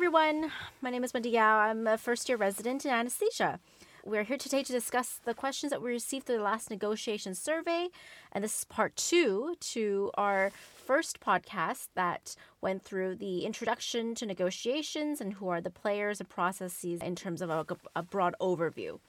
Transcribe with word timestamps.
everyone. 0.00 0.50
My 0.80 0.88
name 0.88 1.04
is 1.04 1.12
Wendy 1.12 1.28
Yao. 1.28 1.58
I'm 1.58 1.86
a 1.86 1.98
first 1.98 2.26
year 2.26 2.38
resident 2.38 2.86
in 2.86 2.90
anesthesia. 2.90 3.60
We're 4.02 4.22
here 4.22 4.38
today 4.38 4.62
to 4.62 4.72
discuss 4.72 5.20
the 5.26 5.34
questions 5.34 5.68
that 5.68 5.82
we 5.82 5.90
received 5.90 6.24
through 6.24 6.38
the 6.38 6.42
last 6.42 6.70
negotiation 6.70 7.34
survey. 7.34 7.88
And 8.32 8.42
this 8.42 8.60
is 8.60 8.64
part 8.64 8.96
two 8.96 9.56
to 9.60 10.10
our 10.14 10.52
first 10.86 11.20
podcast 11.20 11.88
that 11.96 12.34
went 12.62 12.82
through 12.82 13.16
the 13.16 13.44
introduction 13.44 14.14
to 14.14 14.24
negotiations 14.24 15.20
and 15.20 15.34
who 15.34 15.50
are 15.50 15.60
the 15.60 15.68
players 15.68 16.18
and 16.18 16.30
processes 16.30 17.02
in 17.02 17.14
terms 17.14 17.42
of 17.42 17.50
a, 17.50 17.66
a 17.94 18.02
broad 18.02 18.34
overview. 18.40 19.00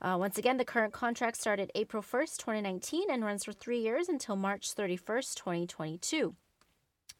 Uh, 0.00 0.16
once 0.18 0.38
again, 0.38 0.56
the 0.56 0.64
current 0.64 0.94
contract 0.94 1.36
started 1.36 1.70
April 1.74 2.02
1st, 2.02 2.38
2019, 2.38 3.10
and 3.10 3.22
runs 3.22 3.44
for 3.44 3.52
three 3.52 3.80
years 3.80 4.08
until 4.08 4.34
March 4.34 4.74
31st, 4.74 5.34
2022. 5.34 6.34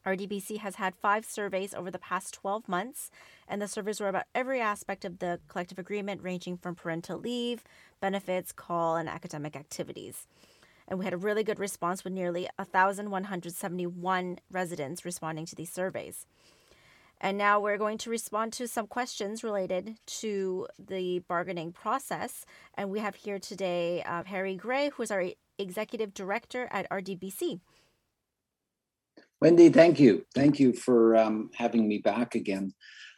RDBC 0.07 0.59
has 0.59 0.75
had 0.75 0.95
five 0.95 1.25
surveys 1.25 1.73
over 1.73 1.91
the 1.91 1.99
past 1.99 2.33
12 2.33 2.69
months, 2.69 3.11
and 3.45 3.61
the 3.61 3.67
surveys 3.67 3.99
were 3.99 4.07
about 4.07 4.23
every 4.33 4.61
aspect 4.61 5.03
of 5.03 5.19
the 5.19 5.41
collective 5.49 5.77
agreement, 5.77 6.23
ranging 6.23 6.55
from 6.55 6.75
parental 6.75 7.19
leave, 7.19 7.65
benefits, 7.99 8.53
call, 8.53 8.95
and 8.95 9.09
academic 9.09 9.57
activities. 9.57 10.25
And 10.87 10.97
we 10.97 11.03
had 11.03 11.13
a 11.13 11.17
really 11.17 11.43
good 11.43 11.59
response 11.59 12.05
with 12.05 12.13
nearly 12.13 12.47
1,171 12.55 14.39
residents 14.49 15.03
responding 15.03 15.45
to 15.45 15.55
these 15.55 15.73
surveys. 15.73 16.25
And 17.19 17.37
now 17.37 17.59
we're 17.59 17.77
going 17.77 17.97
to 17.99 18.09
respond 18.09 18.53
to 18.53 18.67
some 18.67 18.87
questions 18.87 19.43
related 19.43 19.97
to 20.21 20.67
the 20.79 21.19
bargaining 21.27 21.73
process. 21.73 22.45
And 22.75 22.89
we 22.89 22.99
have 22.99 23.15
here 23.15 23.39
today 23.39 24.03
uh, 24.03 24.23
Harry 24.23 24.55
Gray, 24.55 24.89
who 24.89 25.03
is 25.03 25.11
our 25.11 25.25
executive 25.57 26.13
director 26.13 26.69
at 26.71 26.89
RDBC. 26.89 27.59
Wendy, 29.39 29.69
thank 29.69 29.99
you. 29.99 30.25
Thank 30.33 30.59
you 30.59 30.73
for 30.73 31.15
um, 31.15 31.51
having 31.53 31.87
me 31.87 31.99
back 31.99 32.33
again. 32.33 32.73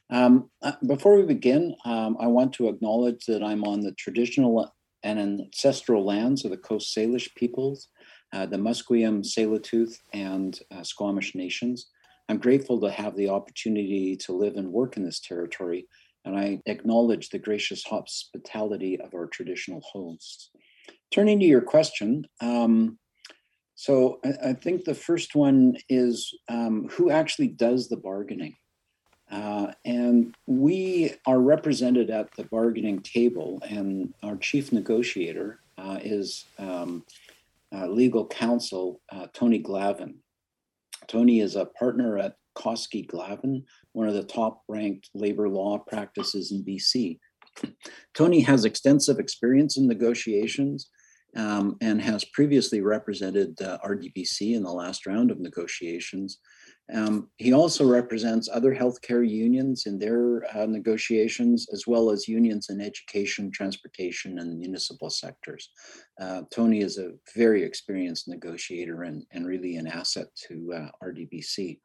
Um, 0.09 0.49
uh, 0.61 0.73
before 0.85 1.15
we 1.15 1.23
begin, 1.23 1.75
um, 1.85 2.17
I 2.19 2.27
want 2.27 2.53
to 2.53 2.67
acknowledge 2.67 3.25
that 3.27 3.41
I'm 3.41 3.63
on 3.63 3.79
the 3.79 3.93
traditional 3.93 4.73
and 5.03 5.19
ancestral 5.19 6.05
lands 6.05 6.43
of 6.43 6.51
the 6.51 6.57
Coast 6.57 6.93
Salish 6.95 7.33
peoples, 7.35 7.87
uh, 8.33 8.45
the 8.45 8.57
Musqueam, 8.57 9.23
Tsleil-Waututh, 9.23 9.97
and 10.13 10.59
uh, 10.71 10.83
Squamish 10.83 11.35
nations. 11.35 11.87
I'm 12.27 12.37
grateful 12.37 12.81
to 12.81 12.91
have 12.91 13.15
the 13.15 13.29
opportunity 13.29 14.17
to 14.17 14.33
live 14.33 14.57
and 14.57 14.73
work 14.73 14.97
in 14.97 15.05
this 15.05 15.21
territory, 15.21 15.87
and 16.25 16.37
I 16.37 16.61
acknowledge 16.65 17.29
the 17.29 17.39
gracious 17.39 17.83
hospitality 17.83 18.99
of 18.99 19.13
our 19.13 19.27
traditional 19.27 19.81
hosts. 19.81 20.51
Turning 21.11 21.39
to 21.39 21.45
your 21.45 21.61
question, 21.61 22.25
um, 22.41 22.99
so 23.79 24.19
I, 24.25 24.49
I 24.49 24.53
think 24.53 24.83
the 24.83 24.93
first 24.93 25.35
one 25.35 25.77
is 25.87 26.37
um, 26.49 26.89
who 26.91 27.11
actually 27.11 27.47
does 27.47 27.87
the 27.87 27.95
bargaining? 27.95 28.57
Uh, 29.31 29.71
and 29.85 30.35
we 30.47 31.13
are 31.25 31.39
represented 31.39 32.09
at 32.09 32.27
the 32.35 32.43
bargaining 32.43 32.99
table, 32.99 33.63
and 33.69 34.13
our 34.21 34.35
chief 34.35 34.73
negotiator 34.73 35.61
uh, 35.77 35.97
is 36.03 36.43
um, 36.57 37.05
uh, 37.73 37.87
legal 37.87 38.27
counsel 38.27 38.99
uh, 39.13 39.27
Tony 39.31 39.63
Glavin. 39.63 40.15
Tony 41.07 41.39
is 41.39 41.55
a 41.55 41.63
partner 41.63 42.17
at 42.17 42.35
Koskie 42.57 43.07
Glavin, 43.09 43.63
one 43.93 44.09
of 44.09 44.13
the 44.13 44.23
top 44.23 44.61
ranked 44.67 45.09
labor 45.13 45.47
law 45.47 45.77
practices 45.77 46.51
in 46.51 46.65
BC. 46.65 47.17
Tony 48.13 48.41
has 48.41 48.65
extensive 48.65 49.19
experience 49.19 49.77
in 49.77 49.87
negotiations 49.87 50.89
um, 51.35 51.77
and 51.81 52.01
has 52.01 52.25
previously 52.25 52.81
represented 52.81 53.61
uh, 53.61 53.77
RDBC 53.85 54.55
in 54.55 54.63
the 54.63 54.71
last 54.71 55.05
round 55.05 55.31
of 55.31 55.39
negotiations. 55.39 56.39
Um, 56.93 57.29
he 57.37 57.53
also 57.53 57.85
represents 57.85 58.49
other 58.51 58.73
healthcare 58.73 59.27
unions 59.27 59.85
in 59.85 59.99
their 59.99 60.43
uh, 60.57 60.65
negotiations, 60.65 61.67
as 61.71 61.85
well 61.85 62.09
as 62.09 62.27
unions 62.27 62.69
in 62.69 62.81
education, 62.81 63.51
transportation, 63.51 64.39
and 64.39 64.57
municipal 64.57 65.09
sectors. 65.11 65.69
Uh, 66.19 66.41
Tony 66.51 66.81
is 66.81 66.97
a 66.97 67.11
very 67.35 67.63
experienced 67.63 68.27
negotiator 68.27 69.03
and, 69.03 69.23
and 69.31 69.45
really 69.45 69.75
an 69.75 69.85
asset 69.85 70.27
to 70.47 70.73
uh, 70.73 71.05
RDBC. 71.05 71.79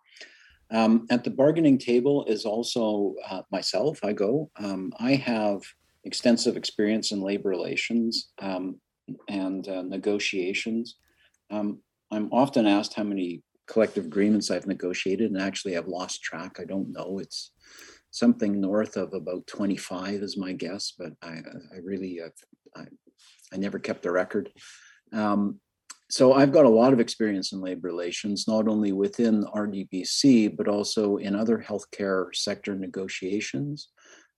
Um, 0.71 1.07
at 1.11 1.23
the 1.23 1.31
bargaining 1.31 1.77
table 1.77 2.25
is 2.25 2.47
also 2.47 3.15
uh, 3.29 3.43
myself, 3.53 4.01
I 4.03 4.15
go. 4.15 4.51
Um, 4.57 4.91
I 4.99 5.17
have 5.17 5.63
extensive 6.05 6.57
experience 6.57 7.13
in 7.13 7.21
labor 7.21 7.51
relations. 7.51 8.31
And 9.29 9.69
uh, 9.69 9.83
negotiations. 9.83 10.97
Um, 11.51 11.81
I'm 12.11 12.33
often 12.33 12.67
asked 12.67 12.95
how 12.95 13.03
many 13.03 13.43
collective 13.67 14.07
agreements 14.07 14.51
I've 14.51 14.67
negotiated, 14.67 15.31
and 15.31 15.41
actually 15.41 15.77
I've 15.77 15.89
lost 15.89 16.23
track. 16.23 16.59
I 16.59 16.65
don't 16.65 16.93
know. 16.93 17.19
It's 17.19 17.53
something 18.11 18.61
north 18.61 18.97
of 18.97 19.13
about 19.13 19.47
25 19.47 20.15
is 20.23 20.37
my 20.37 20.53
guess, 20.53 20.93
but 20.97 21.13
I, 21.23 21.41
I 21.73 21.79
really, 21.83 22.21
uh, 22.21 22.29
I, 22.77 22.85
I 23.53 23.57
never 23.57 23.79
kept 23.79 24.07
a 24.07 24.13
record. 24.13 24.51
Um, 25.13 25.61
so 26.11 26.35
I've 26.35 26.53
got 26.53 26.67
a 26.67 26.71
lot 26.71 26.93
of 26.93 27.01
experience 27.01 27.53
in 27.53 27.61
labor 27.61 27.89
relations, 27.89 28.47
not 28.47 28.69
only 28.69 28.93
within 28.93 29.45
RDBC, 29.45 30.57
but 30.57 30.69
also 30.69 31.17
in 31.17 31.35
other 31.35 31.59
healthcare 31.59 32.27
sector 32.35 32.75
negotiations, 32.77 33.89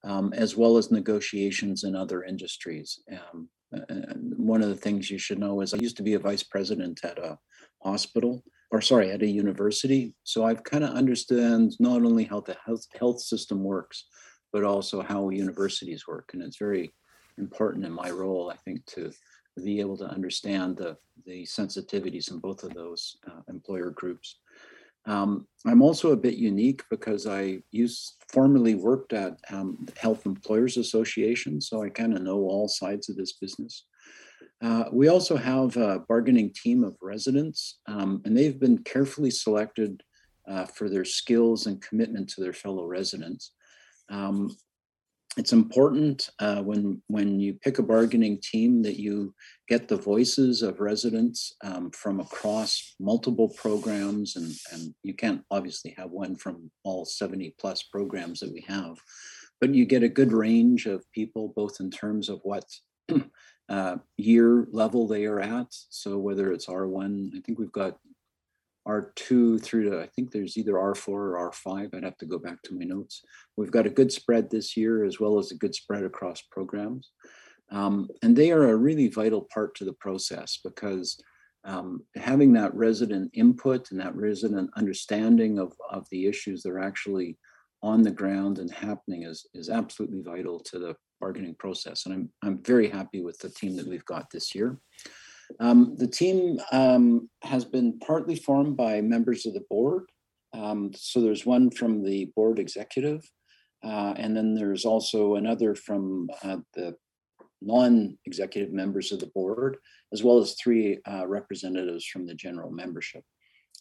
um, 0.04 0.32
as 0.32 0.56
well 0.56 0.78
as 0.78 0.90
negotiations 0.90 1.84
in 1.84 1.96
other 1.96 2.22
industries. 2.22 3.00
Um, 3.12 3.48
one 4.36 4.62
of 4.62 4.68
the 4.68 4.76
things 4.76 5.10
you 5.10 5.18
should 5.18 5.38
know 5.38 5.60
is 5.60 5.74
I 5.74 5.78
used 5.78 5.96
to 5.96 6.02
be 6.02 6.14
a 6.14 6.18
vice 6.18 6.42
president 6.42 7.00
at 7.04 7.18
a 7.18 7.38
hospital, 7.82 8.42
or 8.70 8.80
sorry, 8.80 9.10
at 9.10 9.22
a 9.22 9.26
university. 9.26 10.14
So 10.24 10.44
I've 10.44 10.64
kind 10.64 10.84
of 10.84 10.90
understand 10.90 11.76
not 11.78 12.02
only 12.04 12.24
how 12.24 12.40
the 12.40 12.56
health, 12.64 12.86
health 12.98 13.20
system 13.20 13.62
works, 13.64 14.06
but 14.52 14.64
also 14.64 15.02
how 15.02 15.30
universities 15.30 16.06
work. 16.06 16.30
And 16.32 16.42
it's 16.42 16.58
very 16.58 16.94
important 17.38 17.84
in 17.84 17.92
my 17.92 18.10
role, 18.10 18.50
I 18.50 18.56
think, 18.56 18.84
to 18.86 19.12
be 19.62 19.80
able 19.80 19.96
to 19.98 20.04
understand 20.04 20.76
the, 20.76 20.96
the 21.24 21.44
sensitivities 21.44 22.30
in 22.30 22.38
both 22.38 22.62
of 22.62 22.74
those 22.74 23.16
uh, 23.26 23.40
employer 23.48 23.90
groups. 23.90 24.36
Um, 25.06 25.46
I'm 25.66 25.82
also 25.82 26.12
a 26.12 26.16
bit 26.16 26.34
unique 26.34 26.82
because 26.90 27.26
I 27.26 27.58
used 27.70 28.14
formerly 28.28 28.74
worked 28.74 29.12
at 29.12 29.38
um, 29.50 29.86
Health 29.96 30.26
Employers 30.26 30.76
Association, 30.76 31.60
so 31.60 31.82
I 31.82 31.90
kind 31.90 32.14
of 32.14 32.22
know 32.22 32.38
all 32.38 32.68
sides 32.68 33.08
of 33.08 33.16
this 33.16 33.34
business. 33.34 33.84
Uh, 34.62 34.84
we 34.92 35.08
also 35.08 35.36
have 35.36 35.76
a 35.76 36.00
bargaining 36.08 36.52
team 36.52 36.82
of 36.82 36.96
residents, 37.00 37.78
um, 37.86 38.22
and 38.24 38.36
they've 38.36 38.58
been 38.58 38.78
carefully 38.78 39.30
selected 39.30 40.02
uh, 40.48 40.64
for 40.64 40.88
their 40.88 41.04
skills 41.04 41.66
and 41.66 41.82
commitment 41.82 42.28
to 42.30 42.40
their 42.40 42.52
fellow 42.52 42.84
residents. 42.86 43.52
Um, 44.08 44.56
it's 45.36 45.52
important 45.52 46.30
uh, 46.38 46.62
when 46.62 47.02
when 47.08 47.38
you 47.38 47.54
pick 47.54 47.78
a 47.78 47.82
bargaining 47.82 48.40
team 48.40 48.82
that 48.82 48.98
you 48.98 49.34
get 49.68 49.86
the 49.86 49.96
voices 49.96 50.62
of 50.62 50.80
residents 50.80 51.54
um, 51.62 51.90
from 51.90 52.20
across 52.20 52.94
multiple 52.98 53.48
programs 53.50 54.36
and 54.36 54.52
and 54.72 54.94
you 55.02 55.14
can't 55.14 55.42
obviously 55.50 55.94
have 55.96 56.10
one 56.10 56.36
from 56.36 56.70
all 56.84 57.04
70 57.04 57.54
plus 57.58 57.82
programs 57.82 58.40
that 58.40 58.52
we 58.52 58.64
have 58.66 58.96
but 59.60 59.74
you 59.74 59.84
get 59.84 60.02
a 60.02 60.08
good 60.08 60.32
range 60.32 60.86
of 60.86 61.04
people 61.12 61.52
both 61.54 61.80
in 61.80 61.90
terms 61.90 62.28
of 62.28 62.40
what 62.42 62.64
uh, 63.68 63.96
year 64.16 64.66
level 64.70 65.06
they 65.06 65.24
are 65.24 65.40
at. 65.40 65.68
So 65.70 66.18
whether 66.18 66.52
it's 66.52 66.66
r1 66.66 67.36
i 67.36 67.40
think 67.40 67.58
we've 67.58 67.72
got 67.72 67.98
R2 68.86 69.62
through 69.62 69.90
to, 69.90 70.00
I 70.00 70.06
think 70.06 70.30
there's 70.30 70.56
either 70.56 70.74
R4 70.74 71.08
or 71.08 71.50
R5. 71.50 71.94
I'd 71.94 72.04
have 72.04 72.18
to 72.18 72.26
go 72.26 72.38
back 72.38 72.62
to 72.62 72.74
my 72.74 72.84
notes. 72.84 73.22
We've 73.56 73.70
got 73.70 73.86
a 73.86 73.90
good 73.90 74.12
spread 74.12 74.50
this 74.50 74.76
year, 74.76 75.04
as 75.04 75.18
well 75.18 75.38
as 75.38 75.50
a 75.50 75.56
good 75.56 75.74
spread 75.74 76.04
across 76.04 76.42
programs. 76.50 77.10
Um, 77.70 78.08
and 78.22 78.36
they 78.36 78.52
are 78.52 78.68
a 78.68 78.76
really 78.76 79.08
vital 79.08 79.46
part 79.52 79.74
to 79.76 79.84
the 79.84 79.94
process 79.94 80.60
because 80.62 81.18
um, 81.64 82.02
having 82.14 82.52
that 82.52 82.74
resident 82.74 83.30
input 83.34 83.90
and 83.90 84.00
that 84.00 84.14
resident 84.14 84.70
understanding 84.76 85.58
of, 85.58 85.72
of 85.90 86.06
the 86.10 86.26
issues 86.26 86.62
that 86.62 86.70
are 86.70 86.80
actually 86.80 87.36
on 87.82 88.02
the 88.02 88.10
ground 88.10 88.58
and 88.58 88.70
happening 88.70 89.24
is, 89.24 89.46
is 89.52 89.68
absolutely 89.68 90.22
vital 90.22 90.60
to 90.60 90.78
the 90.78 90.94
bargaining 91.20 91.56
process. 91.56 92.06
And 92.06 92.14
I'm, 92.14 92.30
I'm 92.42 92.62
very 92.62 92.88
happy 92.88 93.20
with 93.20 93.38
the 93.38 93.48
team 93.48 93.76
that 93.76 93.88
we've 93.88 94.04
got 94.04 94.30
this 94.30 94.54
year. 94.54 94.78
Um, 95.60 95.96
the 95.96 96.06
team 96.06 96.60
um, 96.72 97.28
has 97.42 97.64
been 97.64 97.98
partly 97.98 98.36
formed 98.36 98.76
by 98.76 99.00
members 99.00 99.46
of 99.46 99.54
the 99.54 99.64
board. 99.70 100.04
Um, 100.52 100.90
so 100.94 101.20
there's 101.20 101.46
one 101.46 101.70
from 101.70 102.02
the 102.02 102.32
board 102.36 102.58
executive, 102.58 103.22
uh, 103.84 104.14
and 104.16 104.36
then 104.36 104.54
there's 104.54 104.84
also 104.84 105.34
another 105.34 105.74
from 105.74 106.28
uh, 106.42 106.58
the 106.74 106.96
non-executive 107.62 108.72
members 108.72 109.12
of 109.12 109.20
the 109.20 109.26
board, 109.34 109.76
as 110.12 110.22
well 110.22 110.38
as 110.38 110.54
three 110.54 110.98
uh, 111.10 111.26
representatives 111.26 112.06
from 112.06 112.26
the 112.26 112.34
general 112.34 112.70
membership. 112.70 113.24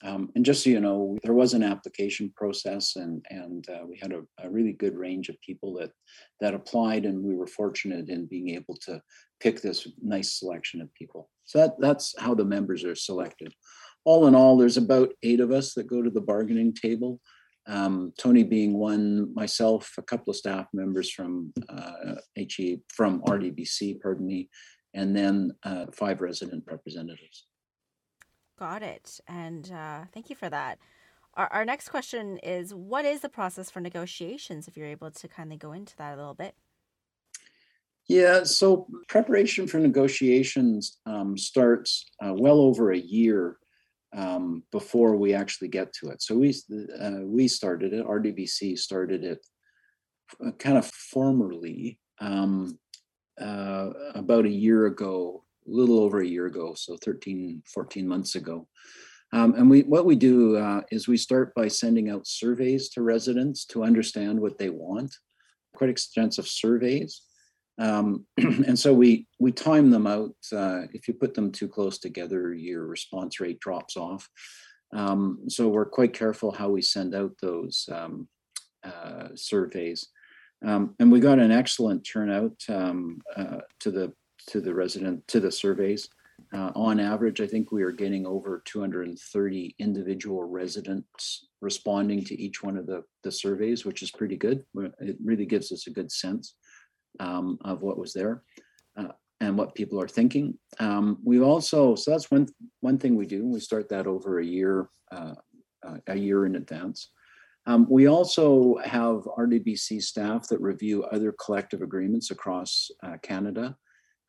Um, 0.03 0.29
and 0.35 0.43
just 0.43 0.63
so 0.63 0.69
you 0.69 0.81
know, 0.81 1.17
there 1.23 1.33
was 1.33 1.53
an 1.53 1.63
application 1.63 2.31
process, 2.35 2.97
and 2.97 3.25
and 3.29 3.67
uh, 3.69 3.85
we 3.87 3.97
had 4.01 4.11
a, 4.11 4.23
a, 4.39 4.49
really 4.49 4.73
good 4.73 4.95
range 4.95 5.29
of 5.29 5.39
people 5.41 5.73
that 5.75 5.91
that 6.41 6.53
applied, 6.53 7.05
and 7.05 7.23
we 7.23 7.33
were 7.33 7.47
fortunate 7.47 8.09
in 8.09 8.25
being 8.25 8.49
able 8.49 8.75
to 8.81 9.01
pick 9.39 9.61
this 9.61 9.87
nice 10.01 10.37
selection 10.37 10.81
of 10.81 10.93
people. 10.95 11.29
So 11.45 11.59
that 11.59 11.79
that's 11.79 12.13
how 12.19 12.35
the 12.35 12.43
members 12.43 12.83
are 12.83 12.95
selected. 12.95 13.53
All 14.03 14.27
in 14.27 14.35
all, 14.35 14.57
there's 14.57 14.77
about 14.77 15.13
eight 15.23 15.39
of 15.39 15.51
us 15.51 15.73
that 15.73 15.87
go 15.87 16.01
to 16.01 16.09
the 16.09 16.21
bargaining 16.21 16.73
table. 16.73 17.21
Um, 17.67 18.13
Tony 18.19 18.43
being 18.43 18.77
one, 18.77 19.33
myself, 19.33 19.93
a 19.97 20.03
couple 20.03 20.29
of 20.29 20.37
staff 20.37 20.67
members 20.73 21.09
from 21.09 21.51
uh, 21.69 22.15
HE, 22.35 22.81
from 22.93 23.21
RDBC, 23.21 24.01
pardon 24.01 24.27
me, 24.27 24.49
and 24.93 25.15
then 25.15 25.51
uh, 25.63 25.85
five 25.93 26.21
resident 26.21 26.63
representatives. 26.67 27.47
Got 28.57 28.83
it. 28.83 29.19
And 29.27 29.71
uh, 29.71 30.05
thank 30.13 30.29
you 30.29 30.35
for 30.35 30.49
that. 30.49 30.79
Our, 31.35 31.47
our 31.47 31.65
next 31.65 31.89
question 31.89 32.37
is 32.39 32.73
What 32.73 33.05
is 33.05 33.21
the 33.21 33.29
process 33.29 33.69
for 33.69 33.81
negotiations, 33.81 34.67
if 34.67 34.77
you're 34.77 34.87
able 34.87 35.11
to 35.11 35.27
kindly 35.27 35.57
go 35.57 35.73
into 35.73 35.95
that 35.97 36.13
a 36.13 36.17
little 36.17 36.33
bit? 36.33 36.55
Yeah, 38.07 38.43
so 38.43 38.87
preparation 39.07 39.67
for 39.67 39.79
negotiations 39.79 40.99
um, 41.07 41.37
starts 41.37 42.05
uh, 42.23 42.33
well 42.35 42.59
over 42.59 42.91
a 42.91 42.97
year 42.97 43.57
um, 44.15 44.63
before 44.71 45.15
we 45.15 45.33
actually 45.33 45.69
get 45.69 45.91
to 45.93 46.09
it. 46.09 46.21
So 46.21 46.37
we 46.37 46.55
uh, 46.99 47.21
we 47.23 47.47
started 47.47 47.93
it. 47.93 48.05
RDBC 48.05 48.77
started 48.77 49.23
it 49.23 49.45
uh, 50.45 50.51
kind 50.51 50.77
of 50.77 50.85
formally 50.85 51.99
um, 52.19 52.77
uh, 53.41 53.89
about 54.13 54.45
a 54.45 54.49
year 54.49 54.85
ago, 54.85 55.43
little 55.65 55.99
over 55.99 56.21
a 56.21 56.27
year 56.27 56.45
ago, 56.45 56.73
so 56.75 56.97
13, 56.97 57.63
14 57.65 58.07
months 58.07 58.35
ago. 58.35 58.67
Um, 59.33 59.55
and 59.55 59.69
we 59.69 59.81
what 59.81 60.05
we 60.05 60.15
do 60.15 60.55
uh, 60.57 60.81
is 60.91 61.07
we 61.07 61.17
start 61.17 61.53
by 61.55 61.67
sending 61.67 62.09
out 62.09 62.27
surveys 62.27 62.89
to 62.89 63.01
residents 63.01 63.65
to 63.65 63.83
understand 63.83 64.39
what 64.39 64.57
they 64.57 64.69
want, 64.69 65.13
quite 65.75 65.89
extensive 65.89 66.47
surveys. 66.47 67.21
Um, 67.77 68.25
and 68.37 68.77
so 68.77 68.93
we 68.93 69.27
we 69.39 69.51
time 69.51 69.91
them 69.91 70.07
out. 70.07 70.35
Uh, 70.53 70.83
if 70.93 71.07
you 71.07 71.15
put 71.15 71.33
them 71.33 71.51
too 71.51 71.67
close 71.67 71.97
together, 71.97 72.53
your 72.53 72.85
response 72.85 73.39
rate 73.39 73.59
drops 73.59 73.97
off. 73.97 74.29
Um, 74.93 75.39
so 75.49 75.67
we're 75.67 75.85
quite 75.85 76.13
careful 76.13 76.51
how 76.51 76.69
we 76.69 76.81
send 76.81 77.15
out 77.15 77.33
those 77.41 77.89
um, 77.91 78.27
uh, 78.83 79.29
surveys. 79.35 80.07
Um, 80.65 80.95
and 80.99 81.11
we 81.11 81.19
got 81.19 81.39
an 81.39 81.51
excellent 81.51 82.07
turnout 82.11 82.55
um, 82.69 83.21
uh, 83.35 83.59
to 83.81 83.91
the 83.91 84.13
to 84.47 84.61
the 84.61 84.73
resident 84.73 85.27
to 85.27 85.39
the 85.39 85.51
surveys. 85.51 86.09
Uh, 86.53 86.71
on 86.75 86.99
average, 86.99 87.41
I 87.41 87.47
think 87.47 87.71
we 87.71 87.83
are 87.83 87.91
getting 87.91 88.25
over 88.25 88.61
230 88.65 89.75
individual 89.79 90.43
residents 90.43 91.47
responding 91.61 92.23
to 92.25 92.39
each 92.39 92.61
one 92.61 92.77
of 92.77 92.85
the, 92.85 93.03
the 93.23 93.31
surveys, 93.31 93.85
which 93.85 94.01
is 94.01 94.11
pretty 94.11 94.37
good. 94.37 94.63
It 94.99 95.17
really 95.23 95.45
gives 95.45 95.71
us 95.71 95.87
a 95.87 95.91
good 95.91 96.11
sense 96.11 96.55
um, 97.19 97.57
of 97.63 97.81
what 97.81 97.97
was 97.97 98.13
there 98.13 98.43
uh, 98.97 99.13
and 99.39 99.57
what 99.57 99.75
people 99.75 99.99
are 100.01 100.07
thinking. 100.07 100.57
Um, 100.79 101.19
we 101.23 101.39
also, 101.39 101.95
so 101.95 102.11
that's 102.11 102.29
one 102.29 102.47
one 102.81 102.97
thing 102.97 103.15
we 103.15 103.25
do. 103.25 103.45
We 103.45 103.59
start 103.59 103.89
that 103.89 104.07
over 104.07 104.39
a 104.39 104.45
year, 104.45 104.89
uh, 105.11 105.35
uh, 105.87 105.97
a 106.07 106.15
year 106.15 106.45
in 106.45 106.55
advance. 106.55 107.09
Um, 107.67 107.87
we 107.89 108.07
also 108.07 108.77
have 108.83 109.23
RDBC 109.23 110.03
staff 110.03 110.47
that 110.49 110.61
review 110.61 111.03
other 111.05 111.33
collective 111.43 111.81
agreements 111.81 112.29
across 112.29 112.91
uh, 113.01 113.17
Canada 113.23 113.75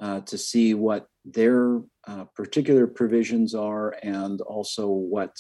uh, 0.00 0.20
to 0.20 0.36
see 0.36 0.74
what 0.74 1.06
their 1.24 1.80
uh, 2.06 2.24
particular 2.34 2.86
provisions 2.86 3.54
are 3.54 3.96
and 4.02 4.40
also 4.42 4.88
what 4.88 5.34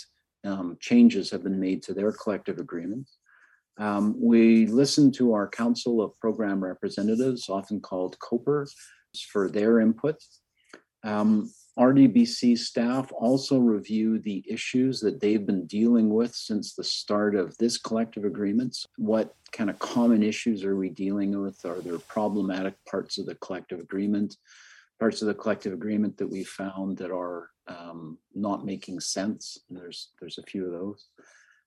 um, 0.44 0.76
changes 0.80 1.30
have 1.30 1.42
been 1.42 1.60
made 1.60 1.82
to 1.82 1.94
their 1.94 2.12
collective 2.12 2.58
agreements. 2.58 3.18
Um, 3.78 4.14
we 4.18 4.66
listen 4.66 5.12
to 5.12 5.34
our 5.34 5.48
Council 5.48 6.00
of 6.00 6.18
Program 6.18 6.64
Representatives, 6.64 7.48
often 7.48 7.80
called 7.80 8.16
COPR, 8.20 8.66
for 9.30 9.48
their 9.48 9.80
input. 9.80 10.16
Um, 11.04 11.50
RDBC 11.78 12.56
staff 12.56 13.12
also 13.12 13.58
review 13.58 14.18
the 14.18 14.42
issues 14.48 14.98
that 15.00 15.20
they've 15.20 15.44
been 15.44 15.66
dealing 15.66 16.08
with 16.08 16.34
since 16.34 16.74
the 16.74 16.84
start 16.84 17.34
of 17.34 17.56
this 17.58 17.76
collective 17.76 18.24
agreements. 18.24 18.86
What 18.96 19.34
kind 19.52 19.68
of 19.68 19.78
common 19.78 20.22
issues 20.22 20.64
are 20.64 20.76
we 20.76 20.88
dealing 20.88 21.38
with? 21.38 21.62
Are 21.66 21.80
there 21.80 21.98
problematic 21.98 22.74
parts 22.88 23.18
of 23.18 23.26
the 23.26 23.34
collective 23.36 23.78
agreement? 23.78 24.36
Parts 24.98 25.20
of 25.20 25.28
the 25.28 25.34
collective 25.34 25.74
agreement 25.74 26.16
that 26.16 26.30
we 26.30 26.44
found 26.44 26.96
that 26.96 27.10
are 27.10 27.50
um, 27.68 28.16
not 28.34 28.64
making 28.64 29.00
sense. 29.00 29.58
And 29.68 29.78
there's 29.78 30.12
there's 30.18 30.38
a 30.38 30.44
few 30.44 30.64
of 30.64 30.72
those. 30.72 31.08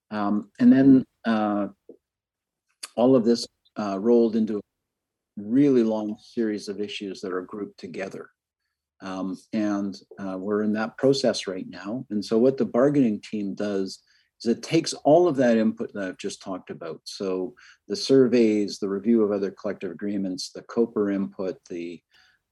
Um, 0.09 0.49
and 0.59 0.73
then 0.73 1.05
uh, 1.25 1.67
all 2.95 3.15
of 3.15 3.25
this 3.25 3.45
uh, 3.77 3.99
rolled 3.99 4.35
into 4.35 4.57
a 4.57 4.61
really 5.37 5.83
long 5.83 6.17
series 6.19 6.67
of 6.67 6.81
issues 6.81 7.21
that 7.21 7.31
are 7.31 7.43
grouped 7.43 7.79
together. 7.79 8.31
Um, 9.01 9.37
and 9.53 9.97
uh, 10.19 10.37
we're 10.37 10.63
in 10.63 10.73
that 10.73 10.97
process 10.97 11.47
right 11.47 11.67
now. 11.67 12.05
And 12.09 12.23
so, 12.23 12.37
what 12.37 12.57
the 12.57 12.65
bargaining 12.65 13.21
team 13.21 13.55
does 13.55 13.99
is 14.41 14.49
it 14.49 14.63
takes 14.63 14.93
all 14.93 15.27
of 15.27 15.35
that 15.37 15.57
input 15.57 15.93
that 15.93 16.07
I've 16.07 16.17
just 16.17 16.41
talked 16.41 16.69
about. 16.69 17.01
So, 17.05 17.53
the 17.87 17.95
surveys, 17.95 18.79
the 18.79 18.89
review 18.89 19.23
of 19.23 19.31
other 19.31 19.51
collective 19.51 19.91
agreements, 19.91 20.51
the 20.51 20.63
COPR 20.63 21.13
input, 21.13 21.57
the 21.69 22.01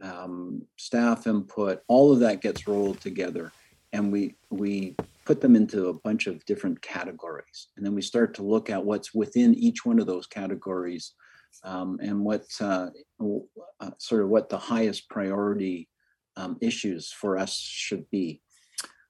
um, 0.01 0.61
staff 0.77 1.27
input, 1.27 1.81
all 1.87 2.13
of 2.13 2.19
that 2.19 2.41
gets 2.41 2.67
rolled 2.67 3.01
together. 3.01 3.51
And 3.93 4.11
we, 4.11 4.35
we 4.49 4.95
put 5.25 5.41
them 5.41 5.55
into 5.55 5.87
a 5.87 5.93
bunch 5.93 6.27
of 6.27 6.43
different 6.45 6.81
categories. 6.81 7.67
And 7.75 7.85
then 7.85 7.95
we 7.95 8.01
start 8.01 8.33
to 8.35 8.43
look 8.43 8.69
at 8.69 8.83
what's 8.83 9.13
within 9.13 9.55
each 9.55 9.85
one 9.85 9.99
of 9.99 10.07
those 10.07 10.27
categories 10.27 11.13
um, 11.63 11.99
and 12.01 12.23
what 12.23 12.45
uh, 12.61 12.89
uh, 13.79 13.89
sort 13.97 14.23
of 14.23 14.29
what 14.29 14.49
the 14.49 14.57
highest 14.57 15.09
priority 15.09 15.89
um, 16.37 16.57
issues 16.61 17.11
for 17.11 17.37
us 17.37 17.53
should 17.57 18.09
be. 18.09 18.41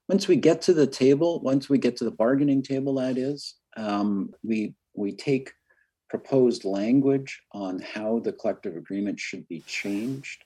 Once 0.08 0.26
we 0.26 0.36
get 0.36 0.62
to 0.62 0.72
the 0.72 0.86
table, 0.86 1.40
once 1.40 1.68
we 1.68 1.78
get 1.78 1.96
to 1.98 2.04
the 2.04 2.10
bargaining 2.10 2.62
table, 2.62 2.94
that 2.94 3.16
is, 3.16 3.54
um, 3.76 4.34
we 4.42 4.74
we 4.94 5.12
take 5.12 5.52
proposed 6.10 6.64
language 6.64 7.40
on 7.52 7.78
how 7.80 8.18
the 8.20 8.32
collective 8.32 8.74
agreement 8.76 9.20
should 9.20 9.46
be 9.46 9.60
changed 9.66 10.42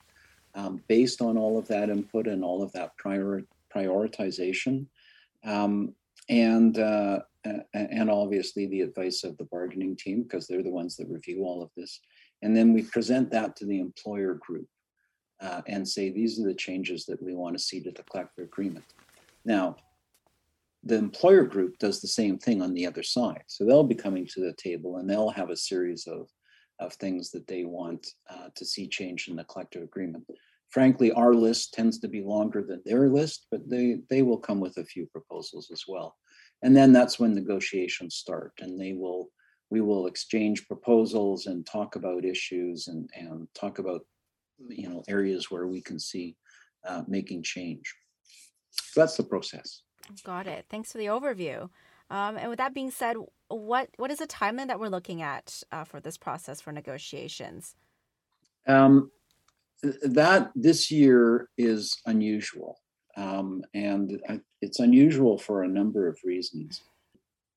um, 0.55 0.83
based 0.87 1.21
on 1.21 1.37
all 1.37 1.57
of 1.57 1.67
that 1.67 1.89
input 1.89 2.27
and 2.27 2.43
all 2.43 2.61
of 2.61 2.71
that 2.73 2.95
prior, 2.97 3.41
prioritization. 3.73 4.85
Um, 5.45 5.95
and 6.29 6.77
uh, 6.77 7.19
and 7.73 8.09
obviously 8.09 8.67
the 8.67 8.81
advice 8.81 9.23
of 9.23 9.37
the 9.37 9.45
bargaining 9.45 9.95
team 9.95 10.23
because 10.23 10.47
they're 10.47 10.63
the 10.63 10.69
ones 10.69 10.95
that 10.95 11.09
review 11.09 11.43
all 11.43 11.61
of 11.61 11.69
this 11.75 11.99
and 12.41 12.55
then 12.55 12.71
we 12.73 12.83
present 12.83 13.29
that 13.31 13.55
to 13.57 13.65
the 13.65 13.79
employer 13.79 14.35
group 14.35 14.67
uh, 15.43 15.61
and 15.67 15.87
say 15.87 16.09
these 16.09 16.39
are 16.39 16.47
the 16.47 16.53
changes 16.53 17.05
that 17.05 17.21
we 17.21 17.33
want 17.35 17.57
to 17.57 17.63
see 17.63 17.81
to 17.83 17.91
the 17.91 18.03
collective 18.03 18.45
agreement. 18.45 18.85
Now, 19.43 19.75
the 20.83 20.95
employer 20.95 21.43
group 21.43 21.77
does 21.79 22.01
the 22.01 22.07
same 22.07 22.37
thing 22.37 22.61
on 22.61 22.73
the 22.73 22.87
other 22.87 23.03
side. 23.03 23.43
So 23.47 23.65
they'll 23.65 23.83
be 23.83 23.95
coming 23.95 24.27
to 24.27 24.41
the 24.41 24.53
table 24.53 24.97
and 24.97 25.09
they'll 25.09 25.29
have 25.29 25.49
a 25.49 25.57
series 25.57 26.07
of, 26.07 26.29
of 26.79 26.93
things 26.93 27.31
that 27.31 27.47
they 27.47 27.63
want 27.65 28.07
uh, 28.29 28.49
to 28.55 28.65
see 28.65 28.87
changed 28.87 29.29
in 29.29 29.35
the 29.35 29.43
collective 29.45 29.83
agreement. 29.83 30.25
Frankly, 30.69 31.11
our 31.11 31.33
list 31.33 31.73
tends 31.73 31.99
to 31.99 32.07
be 32.07 32.21
longer 32.21 32.63
than 32.63 32.81
their 32.85 33.07
list, 33.09 33.47
but 33.51 33.69
they, 33.69 33.99
they 34.09 34.23
will 34.23 34.39
come 34.39 34.59
with 34.59 34.77
a 34.77 34.85
few 34.85 35.05
proposals 35.07 35.69
as 35.71 35.83
well. 35.87 36.15
And 36.63 36.75
then 36.75 36.91
that's 36.91 37.19
when 37.19 37.33
negotiations 37.33 38.15
start 38.15 38.53
and 38.59 38.79
they 38.79 38.93
will 38.93 39.29
we 39.69 39.81
will 39.81 40.05
exchange 40.05 40.67
proposals 40.67 41.47
and 41.47 41.65
talk 41.65 41.95
about 41.95 42.25
issues 42.25 42.89
and, 42.89 43.09
and 43.15 43.47
talk 43.55 43.79
about 43.79 44.05
you 44.69 44.89
know 44.89 45.03
areas 45.07 45.51
where 45.51 45.67
we 45.67 45.81
can 45.81 45.99
see 45.99 46.35
uh, 46.87 47.03
making 47.07 47.43
change. 47.43 47.93
So 48.71 49.01
that's 49.01 49.17
the 49.17 49.23
process. 49.23 49.81
Got 50.23 50.47
it. 50.47 50.65
Thanks 50.69 50.91
for 50.91 50.97
the 50.97 51.05
overview. 51.05 51.69
Um, 52.09 52.37
and 52.37 52.49
with 52.49 52.57
that 52.59 52.73
being 52.73 52.91
said, 52.91 53.15
what 53.47 53.89
what 53.97 54.11
is 54.11 54.19
the 54.19 54.27
timeline 54.27 54.67
that 54.67 54.79
we're 54.79 54.89
looking 54.89 55.21
at 55.21 55.61
uh, 55.71 55.83
for 55.83 55.99
this 55.99 56.17
process 56.17 56.61
for 56.61 56.71
negotiations? 56.71 57.75
Um, 58.67 59.11
that 59.81 60.51
this 60.55 60.89
year 60.91 61.49
is 61.57 62.01
unusual, 62.05 62.79
um, 63.17 63.63
and 63.73 64.21
it's 64.61 64.79
unusual 64.79 65.37
for 65.37 65.63
a 65.63 65.67
number 65.67 66.07
of 66.07 66.19
reasons. 66.23 66.81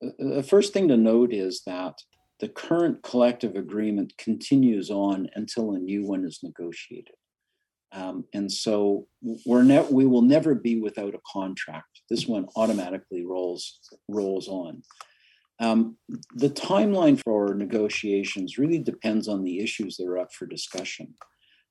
The 0.00 0.42
first 0.42 0.72
thing 0.72 0.88
to 0.88 0.96
note 0.96 1.32
is 1.32 1.62
that 1.66 1.98
the 2.40 2.48
current 2.48 3.02
collective 3.02 3.56
agreement 3.56 4.12
continues 4.18 4.90
on 4.90 5.28
until 5.34 5.72
a 5.72 5.78
new 5.78 6.04
one 6.06 6.24
is 6.24 6.40
negotiated. 6.42 7.14
Um, 7.92 8.24
and 8.34 8.50
so 8.50 9.06
we're 9.46 9.62
ne- 9.62 9.86
we 9.90 10.06
will 10.06 10.22
never 10.22 10.54
be 10.54 10.80
without 10.80 11.14
a 11.14 11.20
contract. 11.32 12.02
This 12.10 12.26
one 12.26 12.46
automatically 12.56 13.24
rolls 13.24 13.80
rolls 14.08 14.48
on. 14.48 14.82
Um, 15.60 15.96
the 16.34 16.50
timeline 16.50 17.20
for 17.22 17.54
negotiations 17.54 18.58
really 18.58 18.78
depends 18.78 19.28
on 19.28 19.44
the 19.44 19.60
issues 19.60 19.96
that 19.96 20.06
are 20.06 20.18
up 20.18 20.32
for 20.34 20.46
discussion. 20.46 21.14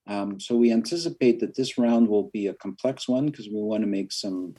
Um, 0.08 0.40
so 0.40 0.56
we 0.56 0.72
anticipate 0.72 1.40
that 1.40 1.56
this 1.56 1.78
round 1.78 2.08
will 2.08 2.30
be 2.32 2.48
a 2.48 2.54
complex 2.56 3.08
one 3.08 3.28
because 3.28 3.48
we 3.48 3.62
want 3.62 3.82
to 3.82 3.88
make 3.88 4.12
some, 4.12 4.54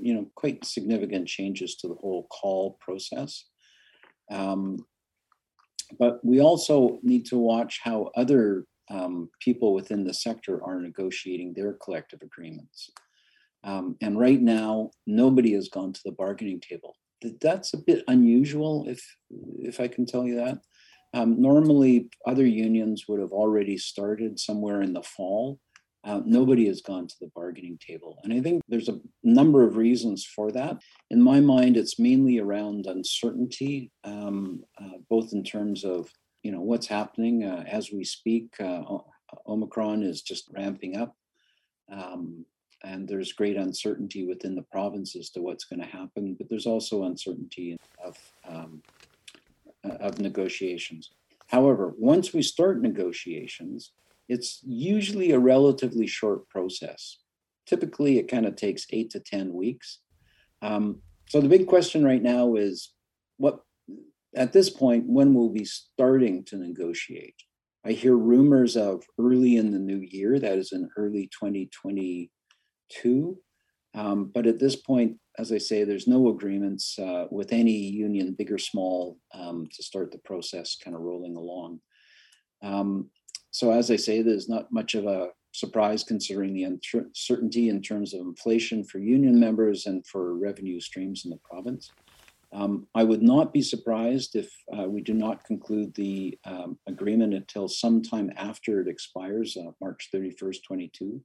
you 0.00 0.14
know, 0.14 0.28
quite 0.34 0.64
significant 0.64 1.28
changes 1.28 1.76
to 1.76 1.88
the 1.88 1.94
whole 1.94 2.26
call 2.28 2.78
process. 2.80 3.44
Um, 4.30 4.84
but 5.98 6.24
we 6.24 6.40
also 6.40 6.98
need 7.02 7.26
to 7.26 7.38
watch 7.38 7.80
how 7.82 8.10
other 8.16 8.64
um, 8.90 9.28
people 9.40 9.74
within 9.74 10.04
the 10.04 10.14
sector 10.14 10.62
are 10.64 10.80
negotiating 10.80 11.54
their 11.54 11.74
collective 11.74 12.20
agreements. 12.22 12.90
Um, 13.64 13.96
and 14.00 14.18
right 14.18 14.40
now, 14.40 14.90
nobody 15.06 15.52
has 15.54 15.68
gone 15.68 15.92
to 15.92 16.00
the 16.04 16.12
bargaining 16.12 16.60
table. 16.60 16.94
that's 17.40 17.74
a 17.74 17.78
bit 17.78 18.04
unusual, 18.06 18.86
if 18.88 19.00
if 19.58 19.80
I 19.80 19.88
can 19.88 20.06
tell 20.06 20.24
you 20.24 20.36
that. 20.36 20.58
Um, 21.14 21.40
normally, 21.40 22.10
other 22.26 22.46
unions 22.46 23.06
would 23.08 23.20
have 23.20 23.32
already 23.32 23.76
started 23.76 24.38
somewhere 24.38 24.82
in 24.82 24.92
the 24.92 25.02
fall. 25.02 25.58
Uh, 26.08 26.22
nobody 26.24 26.66
has 26.66 26.80
gone 26.80 27.06
to 27.06 27.14
the 27.20 27.30
bargaining 27.34 27.78
table. 27.86 28.18
And 28.24 28.32
I 28.32 28.40
think 28.40 28.62
there's 28.66 28.88
a 28.88 28.98
number 29.22 29.62
of 29.62 29.76
reasons 29.76 30.24
for 30.24 30.50
that. 30.52 30.78
In 31.10 31.20
my 31.20 31.38
mind, 31.38 31.76
it's 31.76 31.98
mainly 31.98 32.38
around 32.38 32.86
uncertainty, 32.86 33.90
um, 34.04 34.64
uh, 34.80 34.98
both 35.10 35.34
in 35.34 35.44
terms 35.44 35.84
of 35.84 36.08
you 36.42 36.50
know 36.50 36.62
what's 36.62 36.86
happening 36.86 37.44
uh, 37.44 37.64
as 37.68 37.92
we 37.92 38.04
speak. 38.04 38.46
Uh, 38.58 38.82
Omicron 39.46 40.02
is 40.02 40.22
just 40.22 40.48
ramping 40.50 40.96
up. 40.96 41.14
Um, 41.92 42.46
and 42.84 43.06
there's 43.06 43.32
great 43.32 43.56
uncertainty 43.56 44.26
within 44.26 44.54
the 44.54 44.62
province 44.62 45.14
as 45.14 45.28
to 45.30 45.42
what's 45.42 45.64
going 45.64 45.80
to 45.80 45.86
happen, 45.86 46.36
but 46.38 46.48
there's 46.48 46.66
also 46.66 47.04
uncertainty 47.04 47.76
of 48.02 48.16
um, 48.48 48.82
uh, 49.84 49.96
of 50.00 50.20
negotiations. 50.20 51.10
However, 51.48 51.92
once 51.98 52.32
we 52.32 52.42
start 52.42 52.80
negotiations, 52.80 53.92
it's 54.28 54.60
usually 54.66 55.32
a 55.32 55.38
relatively 55.38 56.06
short 56.06 56.48
process. 56.48 57.18
Typically, 57.66 58.18
it 58.18 58.28
kind 58.28 58.46
of 58.46 58.56
takes 58.56 58.86
eight 58.90 59.10
to 59.10 59.20
10 59.20 59.52
weeks. 59.52 60.00
Um, 60.62 61.02
so 61.28 61.40
the 61.40 61.48
big 61.48 61.66
question 61.66 62.04
right 62.04 62.22
now 62.22 62.54
is 62.54 62.92
what, 63.36 63.60
at 64.34 64.52
this 64.52 64.70
point, 64.70 65.04
when 65.06 65.34
will 65.34 65.50
we 65.50 65.60
be 65.60 65.64
starting 65.64 66.44
to 66.44 66.56
negotiate? 66.56 67.36
I 67.84 67.92
hear 67.92 68.16
rumors 68.16 68.76
of 68.76 69.04
early 69.18 69.56
in 69.56 69.70
the 69.70 69.78
new 69.78 70.00
year, 70.00 70.38
that 70.38 70.58
is 70.58 70.72
in 70.72 70.90
early 70.96 71.30
2022. 71.40 73.38
Um, 73.94 74.30
but 74.34 74.46
at 74.46 74.58
this 74.58 74.76
point, 74.76 75.18
as 75.38 75.52
I 75.52 75.58
say, 75.58 75.84
there's 75.84 76.06
no 76.06 76.28
agreements 76.28 76.98
uh, 76.98 77.26
with 77.30 77.52
any 77.52 77.72
union, 77.72 78.34
big 78.36 78.50
or 78.52 78.58
small, 78.58 79.18
um, 79.32 79.68
to 79.72 79.82
start 79.82 80.10
the 80.12 80.18
process 80.18 80.76
kind 80.76 80.94
of 80.96 81.02
rolling 81.02 81.36
along. 81.36 81.80
Um, 82.62 83.10
so, 83.50 83.72
as 83.72 83.90
I 83.90 83.96
say, 83.96 84.22
there's 84.22 84.48
not 84.48 84.72
much 84.72 84.94
of 84.94 85.06
a 85.06 85.28
surprise 85.52 86.04
considering 86.04 86.54
the 86.54 86.64
uncertainty 86.64 87.68
in 87.68 87.82
terms 87.82 88.14
of 88.14 88.20
inflation 88.20 88.84
for 88.84 88.98
union 88.98 89.38
members 89.40 89.86
and 89.86 90.06
for 90.06 90.34
revenue 90.34 90.80
streams 90.80 91.24
in 91.24 91.30
the 91.30 91.38
province. 91.38 91.90
Um, 92.52 92.86
I 92.94 93.04
would 93.04 93.22
not 93.22 93.52
be 93.52 93.60
surprised 93.60 94.34
if 94.34 94.50
uh, 94.76 94.84
we 94.84 95.02
do 95.02 95.12
not 95.12 95.44
conclude 95.44 95.94
the 95.94 96.38
um, 96.44 96.78
agreement 96.86 97.34
until 97.34 97.68
sometime 97.68 98.32
after 98.36 98.80
it 98.80 98.88
expires, 98.88 99.56
uh, 99.56 99.70
March 99.80 100.08
31st, 100.14 100.62
22. 100.66 101.20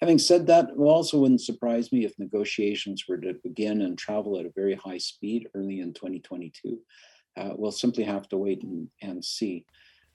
Having 0.00 0.18
said 0.18 0.46
that, 0.46 0.70
it 0.70 0.78
also 0.78 1.18
wouldn't 1.18 1.42
surprise 1.42 1.92
me 1.92 2.04
if 2.04 2.18
negotiations 2.18 3.04
were 3.08 3.18
to 3.18 3.34
begin 3.42 3.82
and 3.82 3.98
travel 3.98 4.38
at 4.38 4.46
a 4.46 4.52
very 4.54 4.74
high 4.74 4.98
speed 4.98 5.48
early 5.54 5.80
in 5.80 5.92
2022. 5.92 6.78
Uh, 7.36 7.50
we'll 7.56 7.72
simply 7.72 8.04
have 8.04 8.28
to 8.28 8.38
wait 8.38 8.62
and, 8.62 8.88
and 9.02 9.24
see. 9.24 9.64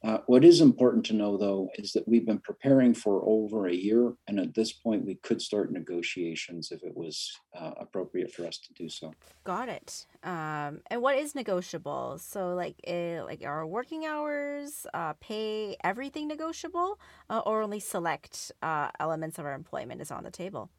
Uh, 0.03 0.19
what 0.27 0.45
is 0.45 0.61
important 0.61 1.03
to 1.03 1.13
know, 1.13 1.35
though, 1.35 1.67
is 1.79 1.91
that 1.93 2.07
we've 2.07 2.27
been 2.27 2.39
preparing 2.39 2.93
for 2.93 3.23
over 3.25 3.65
a 3.65 3.73
year, 3.73 4.13
and 4.27 4.39
at 4.39 4.53
this 4.53 4.71
point, 4.71 5.03
we 5.03 5.15
could 5.15 5.41
start 5.41 5.71
negotiations 5.71 6.71
if 6.71 6.83
it 6.83 6.95
was 6.95 7.31
uh, 7.59 7.71
appropriate 7.79 8.31
for 8.31 8.45
us 8.45 8.59
to 8.59 8.71
do 8.73 8.87
so. 8.87 9.11
Got 9.43 9.67
it. 9.67 10.05
Um, 10.23 10.81
and 10.91 11.01
what 11.01 11.15
is 11.17 11.33
negotiable? 11.33 12.19
So, 12.19 12.53
like, 12.53 12.75
uh, 12.87 13.25
like 13.25 13.43
our 13.43 13.65
working 13.65 14.05
hours, 14.05 14.85
uh, 14.93 15.13
pay, 15.13 15.75
everything 15.83 16.27
negotiable, 16.27 16.99
uh, 17.31 17.41
or 17.43 17.63
only 17.63 17.79
select 17.79 18.51
uh, 18.61 18.91
elements 18.99 19.39
of 19.39 19.45
our 19.45 19.53
employment 19.53 20.01
is 20.01 20.11
on 20.11 20.23
the 20.23 20.31
table? 20.31 20.69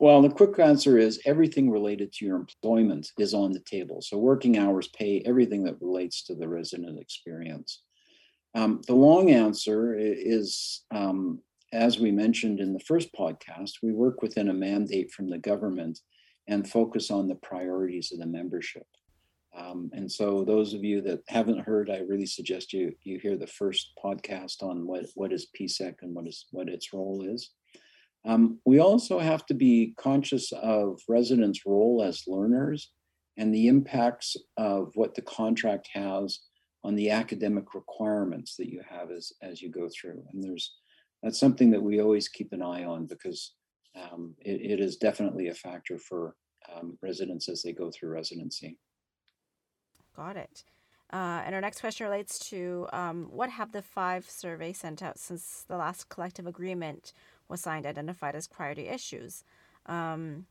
Well, 0.00 0.20
the 0.20 0.30
quick 0.30 0.58
answer 0.58 0.98
is 0.98 1.20
everything 1.24 1.70
related 1.70 2.12
to 2.14 2.24
your 2.24 2.34
employment 2.34 3.12
is 3.18 3.34
on 3.34 3.52
the 3.52 3.60
table. 3.60 4.02
So, 4.02 4.18
working 4.18 4.58
hours, 4.58 4.88
pay, 4.88 5.22
everything 5.24 5.62
that 5.62 5.80
relates 5.80 6.24
to 6.24 6.34
the 6.34 6.48
resident 6.48 6.98
experience. 6.98 7.82
Um, 8.54 8.82
the 8.86 8.94
long 8.94 9.30
answer 9.30 9.96
is, 9.98 10.84
um, 10.94 11.40
as 11.72 11.98
we 11.98 12.10
mentioned 12.10 12.60
in 12.60 12.72
the 12.72 12.80
first 12.80 13.08
podcast, 13.14 13.72
we 13.82 13.92
work 13.92 14.20
within 14.20 14.50
a 14.50 14.54
mandate 14.54 15.10
from 15.10 15.28
the 15.28 15.38
government 15.38 15.98
and 16.48 16.68
focus 16.68 17.10
on 17.10 17.28
the 17.28 17.36
priorities 17.36 18.12
of 18.12 18.18
the 18.18 18.26
membership. 18.26 18.86
Um, 19.56 19.90
and 19.92 20.10
so, 20.10 20.44
those 20.44 20.74
of 20.74 20.82
you 20.82 21.02
that 21.02 21.20
haven't 21.28 21.60
heard, 21.60 21.90
I 21.90 21.98
really 21.98 22.26
suggest 22.26 22.72
you 22.72 22.94
you 23.04 23.18
hear 23.18 23.36
the 23.36 23.46
first 23.46 23.92
podcast 24.02 24.62
on 24.62 24.86
what 24.86 25.06
what 25.14 25.32
is 25.32 25.48
PSEC 25.58 25.96
and 26.00 26.14
what 26.14 26.26
is 26.26 26.46
what 26.52 26.68
its 26.68 26.92
role 26.92 27.22
is. 27.22 27.50
Um, 28.24 28.60
we 28.64 28.78
also 28.78 29.18
have 29.18 29.44
to 29.46 29.54
be 29.54 29.94
conscious 29.98 30.52
of 30.52 31.00
residents' 31.08 31.66
role 31.66 32.02
as 32.02 32.22
learners 32.26 32.90
and 33.36 33.54
the 33.54 33.66
impacts 33.68 34.36
of 34.56 34.92
what 34.94 35.14
the 35.14 35.22
contract 35.22 35.88
has 35.92 36.40
on 36.84 36.94
the 36.94 37.10
academic 37.10 37.74
requirements 37.74 38.56
that 38.56 38.68
you 38.68 38.82
have 38.88 39.10
as 39.10 39.32
as 39.42 39.62
you 39.62 39.70
go 39.70 39.88
through. 39.88 40.22
And 40.32 40.42
there's 40.42 40.74
that's 41.22 41.38
something 41.38 41.70
that 41.70 41.82
we 41.82 42.00
always 42.00 42.28
keep 42.28 42.52
an 42.52 42.62
eye 42.62 42.84
on 42.84 43.06
because 43.06 43.52
um, 43.96 44.34
it, 44.40 44.72
it 44.72 44.80
is 44.80 44.96
definitely 44.96 45.48
a 45.48 45.54
factor 45.54 45.98
for 45.98 46.34
um, 46.74 46.98
residents 47.02 47.48
as 47.48 47.62
they 47.62 47.72
go 47.72 47.90
through 47.90 48.10
residency. 48.10 48.78
Got 50.16 50.36
it. 50.36 50.64
Uh, 51.12 51.42
and 51.44 51.54
our 51.54 51.60
next 51.60 51.80
question 51.80 52.06
relates 52.06 52.38
to 52.38 52.88
um, 52.92 53.28
what 53.30 53.50
have 53.50 53.72
the 53.72 53.82
five 53.82 54.28
surveys 54.28 54.78
sent 54.78 55.02
out 55.02 55.18
since 55.18 55.64
the 55.68 55.76
last 55.76 56.08
collective 56.08 56.46
agreement 56.46 57.12
was 57.48 57.60
signed 57.60 57.84
identified 57.84 58.34
as 58.34 58.48
priority 58.48 58.88
issues? 58.88 59.44
Um, 59.86 60.46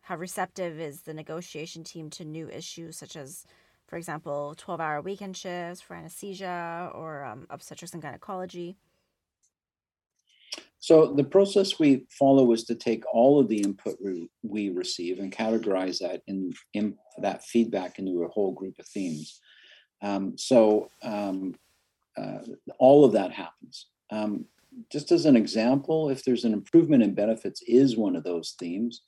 how 0.00 0.16
receptive 0.16 0.80
is 0.80 1.02
the 1.02 1.12
negotiation 1.12 1.84
team 1.84 2.08
to 2.10 2.24
new 2.24 2.48
issues 2.48 2.96
such 2.96 3.14
as 3.14 3.44
for 3.86 3.96
example, 3.96 4.54
12 4.56 4.80
hour 4.80 5.00
weekend 5.00 5.36
shifts 5.36 5.80
for 5.80 5.94
anesthesia 5.94 6.90
or 6.94 7.24
um, 7.24 7.46
obstetrics 7.50 7.92
and 7.92 8.02
gynecology? 8.02 8.76
So, 10.78 11.14
the 11.14 11.24
process 11.24 11.78
we 11.78 12.06
follow 12.10 12.52
is 12.52 12.64
to 12.64 12.74
take 12.74 13.02
all 13.12 13.40
of 13.40 13.48
the 13.48 13.58
input 13.58 13.96
we, 14.02 14.30
we 14.42 14.70
receive 14.70 15.18
and 15.18 15.32
categorize 15.32 15.98
that 15.98 16.22
in, 16.26 16.52
in 16.74 16.96
that 17.18 17.44
feedback 17.44 17.98
into 17.98 18.22
a 18.22 18.28
whole 18.28 18.52
group 18.52 18.78
of 18.78 18.86
themes. 18.86 19.40
Um, 20.02 20.36
so, 20.36 20.90
um, 21.02 21.54
uh, 22.16 22.38
all 22.78 23.04
of 23.04 23.12
that 23.12 23.32
happens. 23.32 23.86
Um, 24.10 24.46
just 24.90 25.10
as 25.10 25.26
an 25.26 25.36
example, 25.36 26.10
if 26.10 26.24
there's 26.24 26.44
an 26.44 26.52
improvement 26.52 27.02
in 27.02 27.14
benefits, 27.14 27.62
is 27.66 27.96
one 27.96 28.14
of 28.14 28.24
those 28.24 28.54
themes, 28.58 29.02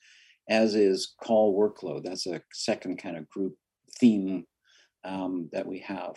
as 0.48 0.74
is 0.74 1.14
call 1.22 1.56
workload. 1.56 2.04
That's 2.04 2.26
a 2.26 2.40
second 2.52 2.98
kind 2.98 3.16
of 3.16 3.28
group 3.28 3.54
theme 3.98 4.46
um, 5.08 5.48
that 5.52 5.66
we 5.66 5.80
have. 5.80 6.14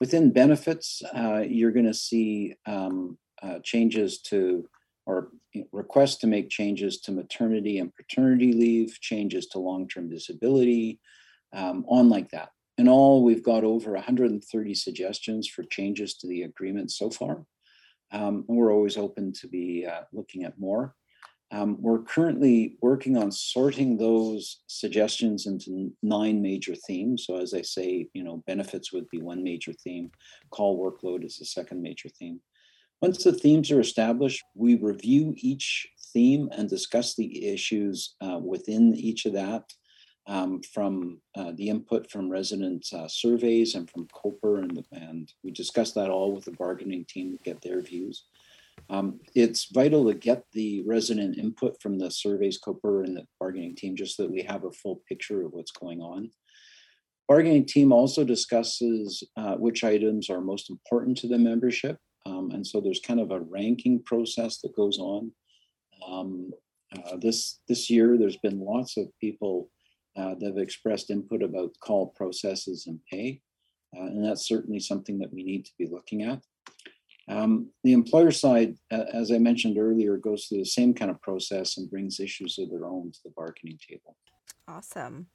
Within 0.00 0.32
benefits, 0.32 1.00
uh, 1.16 1.44
you're 1.48 1.70
going 1.70 1.86
to 1.86 1.94
see 1.94 2.54
um, 2.66 3.16
uh, 3.42 3.60
changes 3.62 4.20
to 4.22 4.68
or 5.06 5.30
requests 5.72 6.16
to 6.16 6.26
make 6.26 6.48
changes 6.48 7.00
to 7.00 7.12
maternity 7.12 7.78
and 7.78 7.94
paternity 7.94 8.52
leave, 8.52 8.98
changes 9.00 9.46
to 9.48 9.58
long-term 9.58 10.08
disability, 10.08 11.00
um, 11.52 11.84
on 11.88 12.08
like 12.08 12.30
that. 12.30 12.50
In 12.78 12.88
all, 12.88 13.24
we've 13.24 13.42
got 13.42 13.64
over 13.64 13.92
130 13.92 14.74
suggestions 14.74 15.48
for 15.48 15.64
changes 15.64 16.14
to 16.18 16.28
the 16.28 16.42
agreement 16.42 16.92
so 16.92 17.10
far. 17.10 17.44
Um, 18.12 18.44
and 18.48 18.56
we're 18.56 18.72
always 18.72 18.96
open 18.96 19.32
to 19.40 19.48
be 19.48 19.86
uh, 19.86 20.02
looking 20.12 20.44
at 20.44 20.58
more. 20.58 20.94
Um, 21.52 21.76
we're 21.80 22.02
currently 22.02 22.78
working 22.80 23.18
on 23.18 23.30
sorting 23.30 23.98
those 23.98 24.62
suggestions 24.68 25.46
into 25.46 25.92
nine 26.02 26.40
major 26.40 26.74
themes. 26.74 27.26
So 27.26 27.36
as 27.36 27.52
I 27.52 27.60
say, 27.60 28.08
you 28.14 28.24
know, 28.24 28.42
benefits 28.46 28.90
would 28.92 29.06
be 29.10 29.20
one 29.20 29.44
major 29.44 29.74
theme, 29.74 30.10
call 30.50 30.80
workload 30.80 31.24
is 31.24 31.36
the 31.36 31.44
second 31.44 31.82
major 31.82 32.08
theme. 32.08 32.40
Once 33.02 33.22
the 33.22 33.32
themes 33.32 33.70
are 33.70 33.80
established, 33.80 34.42
we 34.54 34.76
review 34.76 35.34
each 35.36 35.88
theme 36.14 36.48
and 36.52 36.70
discuss 36.70 37.14
the 37.14 37.46
issues 37.46 38.14
uh, 38.22 38.38
within 38.42 38.94
each 38.94 39.26
of 39.26 39.34
that 39.34 39.64
um, 40.26 40.62
from 40.62 41.20
uh, 41.36 41.52
the 41.56 41.68
input 41.68 42.10
from 42.10 42.30
resident 42.30 42.86
uh, 42.94 43.08
surveys 43.08 43.74
and 43.74 43.90
from 43.90 44.06
COPR, 44.06 44.62
and, 44.62 44.76
the, 44.76 44.84
and 44.92 45.32
we 45.42 45.50
discuss 45.50 45.92
that 45.92 46.10
all 46.10 46.32
with 46.32 46.44
the 46.44 46.52
bargaining 46.52 47.04
team 47.06 47.32
to 47.32 47.42
get 47.42 47.60
their 47.60 47.80
views. 47.80 48.24
Um, 48.90 49.20
it's 49.34 49.68
vital 49.72 50.06
to 50.06 50.14
get 50.14 50.44
the 50.52 50.82
resident 50.86 51.38
input 51.38 51.80
from 51.80 51.98
the 51.98 52.10
surveys 52.10 52.60
COPR 52.60 53.04
and 53.04 53.16
the 53.16 53.26
bargaining 53.40 53.74
team 53.74 53.96
just 53.96 54.16
so 54.16 54.24
that 54.24 54.32
we 54.32 54.42
have 54.42 54.64
a 54.64 54.72
full 54.72 55.02
picture 55.08 55.44
of 55.44 55.52
what's 55.52 55.70
going 55.70 56.00
on. 56.00 56.30
Bargaining 57.28 57.64
team 57.64 57.92
also 57.92 58.24
discusses 58.24 59.22
uh, 59.36 59.54
which 59.54 59.84
items 59.84 60.28
are 60.28 60.40
most 60.40 60.70
important 60.70 61.16
to 61.18 61.28
the 61.28 61.38
membership. 61.38 61.96
Um, 62.26 62.50
and 62.52 62.66
so 62.66 62.80
there's 62.80 63.00
kind 63.00 63.20
of 63.20 63.30
a 63.30 63.40
ranking 63.40 64.02
process 64.02 64.60
that 64.60 64.76
goes 64.76 64.98
on. 64.98 65.32
Um, 66.06 66.50
uh, 66.94 67.16
this, 67.16 67.60
this 67.68 67.88
year, 67.88 68.18
there's 68.18 68.36
been 68.36 68.60
lots 68.60 68.96
of 68.96 69.06
people 69.20 69.70
uh, 70.16 70.34
that 70.34 70.46
have 70.46 70.58
expressed 70.58 71.10
input 71.10 71.42
about 71.42 71.70
call 71.80 72.08
processes 72.08 72.86
and 72.86 73.00
pay. 73.10 73.40
Uh, 73.96 74.02
and 74.02 74.24
that's 74.24 74.46
certainly 74.46 74.80
something 74.80 75.18
that 75.18 75.32
we 75.32 75.42
need 75.42 75.64
to 75.64 75.72
be 75.78 75.88
looking 75.90 76.22
at. 76.22 76.40
Um, 77.28 77.70
the 77.84 77.92
employer 77.92 78.30
side, 78.30 78.74
uh, 78.90 79.04
as 79.12 79.30
I 79.30 79.38
mentioned 79.38 79.78
earlier, 79.78 80.16
goes 80.16 80.46
through 80.46 80.58
the 80.58 80.64
same 80.64 80.92
kind 80.92 81.10
of 81.10 81.20
process 81.20 81.76
and 81.76 81.90
brings 81.90 82.20
issues 82.20 82.58
of 82.58 82.70
their 82.70 82.84
own 82.84 83.12
to 83.12 83.18
the 83.24 83.32
bargaining 83.36 83.78
table. 83.88 84.16
Awesome. 84.66 85.26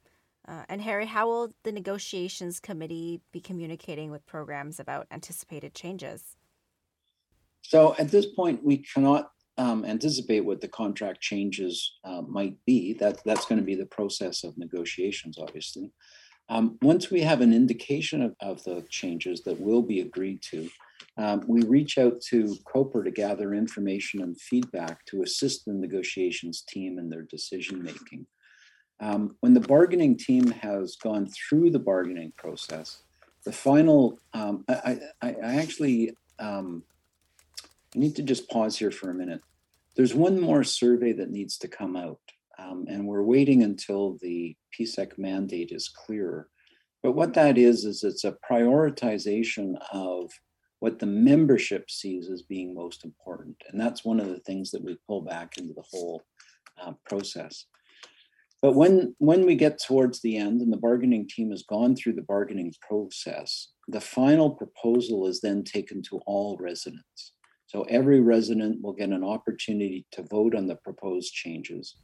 Uh, 0.46 0.64
and 0.68 0.80
Harry, 0.80 1.06
how 1.06 1.28
will 1.28 1.54
the 1.64 1.72
negotiations 1.72 2.58
committee 2.58 3.20
be 3.32 3.40
communicating 3.40 4.10
with 4.10 4.26
programs 4.26 4.80
about 4.80 5.06
anticipated 5.10 5.74
changes? 5.74 6.36
So 7.62 7.94
at 7.98 8.10
this 8.10 8.26
point, 8.26 8.64
we 8.64 8.78
cannot 8.78 9.30
um, 9.58 9.84
anticipate 9.84 10.40
what 10.40 10.60
the 10.60 10.68
contract 10.68 11.20
changes 11.20 11.98
uh, 12.04 12.22
might 12.22 12.56
be. 12.64 12.94
That 12.94 13.20
that's 13.24 13.44
going 13.44 13.58
to 13.58 13.64
be 13.64 13.74
the 13.74 13.86
process 13.86 14.44
of 14.44 14.56
negotiations, 14.56 15.36
obviously. 15.38 15.92
Um, 16.48 16.78
once 16.80 17.10
we 17.10 17.20
have 17.20 17.42
an 17.42 17.52
indication 17.52 18.22
of, 18.22 18.34
of, 18.40 18.64
the 18.64 18.82
changes 18.88 19.42
that 19.42 19.60
will 19.60 19.82
be 19.82 20.00
agreed 20.00 20.40
to, 20.50 20.70
um, 21.16 21.42
we 21.46 21.62
reach 21.62 21.98
out 21.98 22.20
to 22.28 22.56
COPR 22.72 23.04
to 23.04 23.10
gather 23.10 23.52
information 23.52 24.22
and 24.22 24.40
feedback 24.40 25.04
to 25.06 25.22
assist 25.22 25.64
the 25.64 25.72
negotiations 25.72 26.62
team 26.62 26.98
in 26.98 27.08
their 27.08 27.22
decision 27.22 27.82
making. 27.82 28.26
Um, 29.00 29.36
when 29.40 29.54
the 29.54 29.60
bargaining 29.60 30.16
team 30.16 30.50
has 30.50 30.96
gone 30.96 31.26
through 31.26 31.70
the 31.70 31.78
bargaining 31.78 32.32
process, 32.36 33.02
the 33.44 33.52
final, 33.52 34.18
um, 34.32 34.64
I, 34.68 34.98
I, 35.22 35.28
I, 35.30 35.54
actually 35.56 36.12
um, 36.38 36.82
need 37.94 38.16
to 38.16 38.22
just 38.22 38.50
pause 38.50 38.76
here 38.76 38.90
for 38.90 39.10
a 39.10 39.14
minute. 39.14 39.40
There's 39.96 40.14
one 40.14 40.40
more 40.40 40.64
survey 40.64 41.12
that 41.12 41.30
needs 41.30 41.58
to 41.58 41.68
come 41.68 41.96
out, 41.96 42.20
um, 42.58 42.86
and 42.88 43.06
we're 43.06 43.22
waiting 43.22 43.62
until 43.62 44.18
the 44.20 44.56
PSEC 44.78 45.16
mandate 45.16 45.70
is 45.70 45.88
clearer. 45.88 46.48
But 47.02 47.12
what 47.12 47.34
that 47.34 47.56
is, 47.56 47.84
is 47.84 48.02
it's 48.02 48.24
a 48.24 48.36
prioritization 48.50 49.74
of 49.92 50.30
what 50.80 50.98
the 50.98 51.06
membership 51.06 51.90
sees 51.90 52.30
as 52.30 52.42
being 52.42 52.74
most 52.74 53.04
important. 53.04 53.56
And 53.68 53.80
that's 53.80 54.04
one 54.04 54.20
of 54.20 54.28
the 54.28 54.40
things 54.40 54.70
that 54.70 54.82
we 54.82 54.98
pull 55.06 55.22
back 55.22 55.58
into 55.58 55.74
the 55.74 55.84
whole 55.90 56.22
uh, 56.80 56.92
process. 57.04 57.64
But 58.60 58.74
when, 58.74 59.14
when 59.18 59.46
we 59.46 59.54
get 59.54 59.80
towards 59.80 60.20
the 60.20 60.36
end 60.36 60.60
and 60.60 60.72
the 60.72 60.78
bargaining 60.78 61.28
team 61.28 61.50
has 61.50 61.62
gone 61.62 61.94
through 61.94 62.14
the 62.14 62.22
bargaining 62.22 62.72
process, 62.80 63.68
the 63.86 64.00
final 64.00 64.50
proposal 64.50 65.26
is 65.26 65.40
then 65.40 65.62
taken 65.62 66.02
to 66.02 66.20
all 66.26 66.56
residents. 66.60 67.32
So 67.66 67.82
every 67.82 68.20
resident 68.20 68.82
will 68.82 68.94
get 68.94 69.10
an 69.10 69.22
opportunity 69.22 70.06
to 70.12 70.22
vote 70.22 70.54
on 70.54 70.66
the 70.66 70.76
proposed 70.76 71.32
changes 71.32 71.96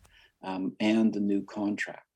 um, 0.43 0.77
and 0.79 1.13
the 1.13 1.21
new 1.21 1.43
contract. 1.43 2.14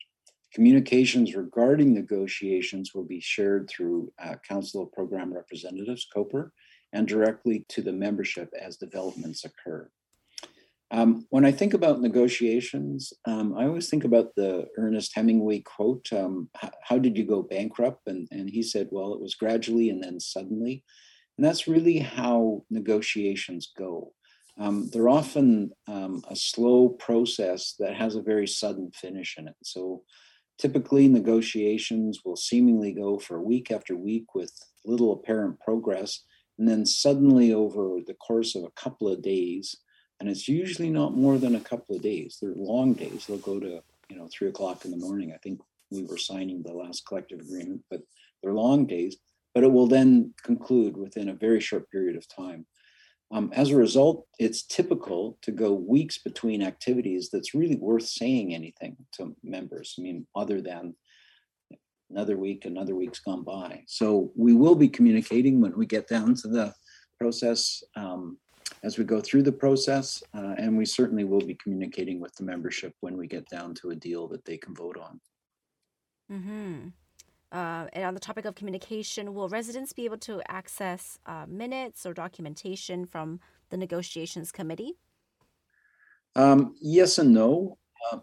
Communications 0.52 1.35
regarding 1.35 1.93
negotiations 1.93 2.95
will 2.95 3.05
be 3.05 3.21
shared 3.21 3.69
through 3.69 4.12
uh, 4.23 4.37
Council 4.47 4.83
of 4.83 4.93
Program 4.93 5.33
Representatives, 5.33 6.07
COPR, 6.14 6.50
and 6.93 7.07
directly 7.07 7.67
to 7.69 7.83
the 7.83 7.93
membership 7.93 8.52
as 8.59 8.76
developments 8.76 9.45
occur. 9.45 9.90
Um, 10.90 11.26
when 11.28 11.45
I 11.45 11.52
think 11.52 11.75
about 11.75 12.00
negotiations, 12.00 13.12
um, 13.26 13.55
I 13.59 13.67
always 13.67 13.90
think 13.90 14.05
about 14.05 14.35
the 14.35 14.69
Ernest 14.78 15.12
Hemingway 15.14 15.61
quote, 15.61 16.11
um, 16.12 16.49
How 16.83 16.99
did 16.99 17.19
you 17.19 17.25
go 17.25 17.43
bankrupt? 17.43 18.07
And, 18.07 18.26
and 18.31 18.49
he 18.49 18.62
said, 18.62 18.88
Well, 18.90 19.12
it 19.12 19.21
was 19.21 19.35
gradually 19.35 19.90
and 19.90 20.02
then 20.02 20.19
suddenly. 20.19 20.83
And 21.37 21.45
that's 21.45 21.69
really 21.69 21.99
how 21.99 22.64
negotiations 22.71 23.71
go. 23.76 24.12
Um, 24.59 24.88
they're 24.90 25.11
often 25.11 25.71
um, 25.87 26.25
a 26.28 26.35
slow 26.35 26.88
process 26.88 27.75
that 27.78 27.95
has 27.95 28.17
a 28.17 28.23
very 28.23 28.49
sudden 28.49 28.90
finish 28.90 29.37
in 29.38 29.47
it. 29.47 29.55
So 29.62 30.02
typically, 30.59 31.09
negotiations 31.09 32.21
will 32.25 32.37
seemingly 32.37 32.93
go 32.93 33.19
for 33.19 33.41
week 33.41 33.71
after 33.71 33.97
week 33.97 34.35
with 34.35 34.53
little 34.85 35.12
apparent 35.12 35.61
progress. 35.61 36.25
And 36.59 36.69
then 36.69 36.85
suddenly, 36.85 37.53
over 37.53 38.00
the 38.05 38.15
course 38.15 38.55
of 38.55 38.65
a 38.65 38.71
couple 38.71 39.09
of 39.09 39.23
days, 39.23 39.77
and 40.21 40.29
it's 40.29 40.49
usually 40.49 40.91
not 40.91 41.17
more 41.17 41.38
than 41.38 41.55
a 41.55 41.61
couple 41.61 41.95
of 41.95 42.03
days. 42.03 42.38
They're 42.41 42.53
long 42.57 42.95
days. 42.95 43.27
They'll 43.27 43.38
go 43.38 43.61
to 43.61 43.81
you 44.09 44.17
know 44.17 44.29
three 44.33 44.49
o'clock 44.49 44.85
in 44.85 44.91
the 44.91 44.97
morning. 44.97 45.33
I 45.33 45.38
think 45.38 45.61
we 45.91 46.05
were 46.05 46.19
signing 46.19 46.62
the 46.62 46.73
last 46.73 47.07
collective 47.07 47.41
agreement, 47.41 47.83
but 47.91 48.00
they're 48.43 48.53
long 48.53 48.87
days. 48.87 49.17
But 49.55 49.65
it 49.65 49.73
will 49.73 49.87
then 49.87 50.35
conclude 50.43 50.97
within 50.97 51.29
a 51.29 51.35
very 51.35 51.61
short 51.61 51.91
period 51.91 52.17
of 52.17 52.29
time. 52.29 52.67
Um, 53.30 53.50
as 53.54 53.70
a 53.70 53.76
result, 53.76 54.26
it's 54.38 54.62
typical 54.62 55.38
to 55.42 55.50
go 55.50 55.73
weeks 55.73 56.19
between 56.19 56.62
activities 56.62 57.28
that's 57.30 57.54
really 57.54 57.76
worth 57.76 58.06
saying 58.06 58.54
anything 58.54 58.97
to 59.12 59.36
members. 59.43 59.95
I 59.99 60.02
mean, 60.02 60.26
other 60.34 60.62
than 60.62 60.95
another 62.10 62.38
week, 62.38 62.64
another 62.64 62.95
week's 62.95 63.19
gone 63.21 63.43
by. 63.43 63.82
So 63.86 64.32
we 64.34 64.54
will 64.54 64.75
be 64.75 64.88
communicating 64.88 65.60
when 65.60 65.76
we 65.76 65.84
get 65.84 66.08
down 66.08 66.34
to 66.36 66.49
the 66.49 66.73
process 67.21 67.82
um, 67.97 68.38
as 68.82 68.97
we 68.97 69.04
go 69.04 69.21
through 69.21 69.43
the 69.43 69.52
process, 69.52 70.23
uh, 70.34 70.54
and 70.56 70.76
we 70.76 70.84
certainly 70.84 71.25
will 71.25 71.41
be 71.41 71.56
communicating 71.62 72.21
with 72.21 72.34
the 72.36 72.45
membership 72.45 72.95
when 73.00 73.17
we 73.17 73.26
get 73.26 73.49
down 73.49 73.75
to 73.75 73.91
a 73.91 73.95
deal 73.95 74.28
that 74.28 74.45
they 74.45 74.56
can 74.56 74.75
vote 74.75 74.97
on. 74.97 75.21
Mm-hmm. 76.30 76.88
Uh, 77.50 77.87
and 77.95 78.04
on 78.04 78.15
the 78.15 78.21
topic 78.21 78.45
of 78.45 78.54
communication, 78.54 79.32
will 79.32 79.49
residents 79.49 79.93
be 79.93 80.04
able 80.04 80.19
to 80.19 80.43
access 80.49 81.19
uh, 81.26 81.47
minutes 81.49 82.04
or 82.04 82.13
documentation 82.13 83.06
from 83.06 83.41
the 83.71 83.76
negotiations 83.76 84.52
committee? 84.52 84.95
Um, 86.37 86.75
yes 86.80 87.19
and 87.19 87.32
no. 87.32 87.78
Uh, 88.13 88.19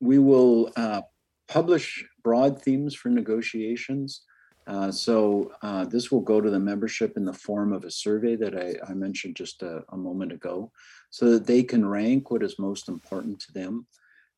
we 0.00 0.18
will 0.18 0.70
uh, 0.76 1.02
publish 1.48 2.04
broad 2.22 2.60
themes 2.60 2.94
for 2.94 3.08
negotiations. 3.08 4.22
Uh, 4.66 4.92
so 4.92 5.50
uh, 5.62 5.84
this 5.84 6.12
will 6.12 6.20
go 6.20 6.40
to 6.40 6.50
the 6.50 6.58
membership 6.58 7.16
in 7.16 7.24
the 7.24 7.32
form 7.32 7.72
of 7.72 7.84
a 7.84 7.90
survey 7.90 8.36
that 8.36 8.56
I, 8.56 8.74
I 8.88 8.94
mentioned 8.94 9.34
just 9.34 9.62
a, 9.62 9.82
a, 9.88 9.96
moment 9.96 10.30
ago, 10.30 10.70
so 11.10 11.30
that 11.30 11.46
they 11.46 11.64
can 11.64 11.84
rank 11.84 12.30
what 12.30 12.44
is 12.44 12.60
most 12.60 12.88
important 12.88 13.40
to 13.40 13.52
them. 13.52 13.86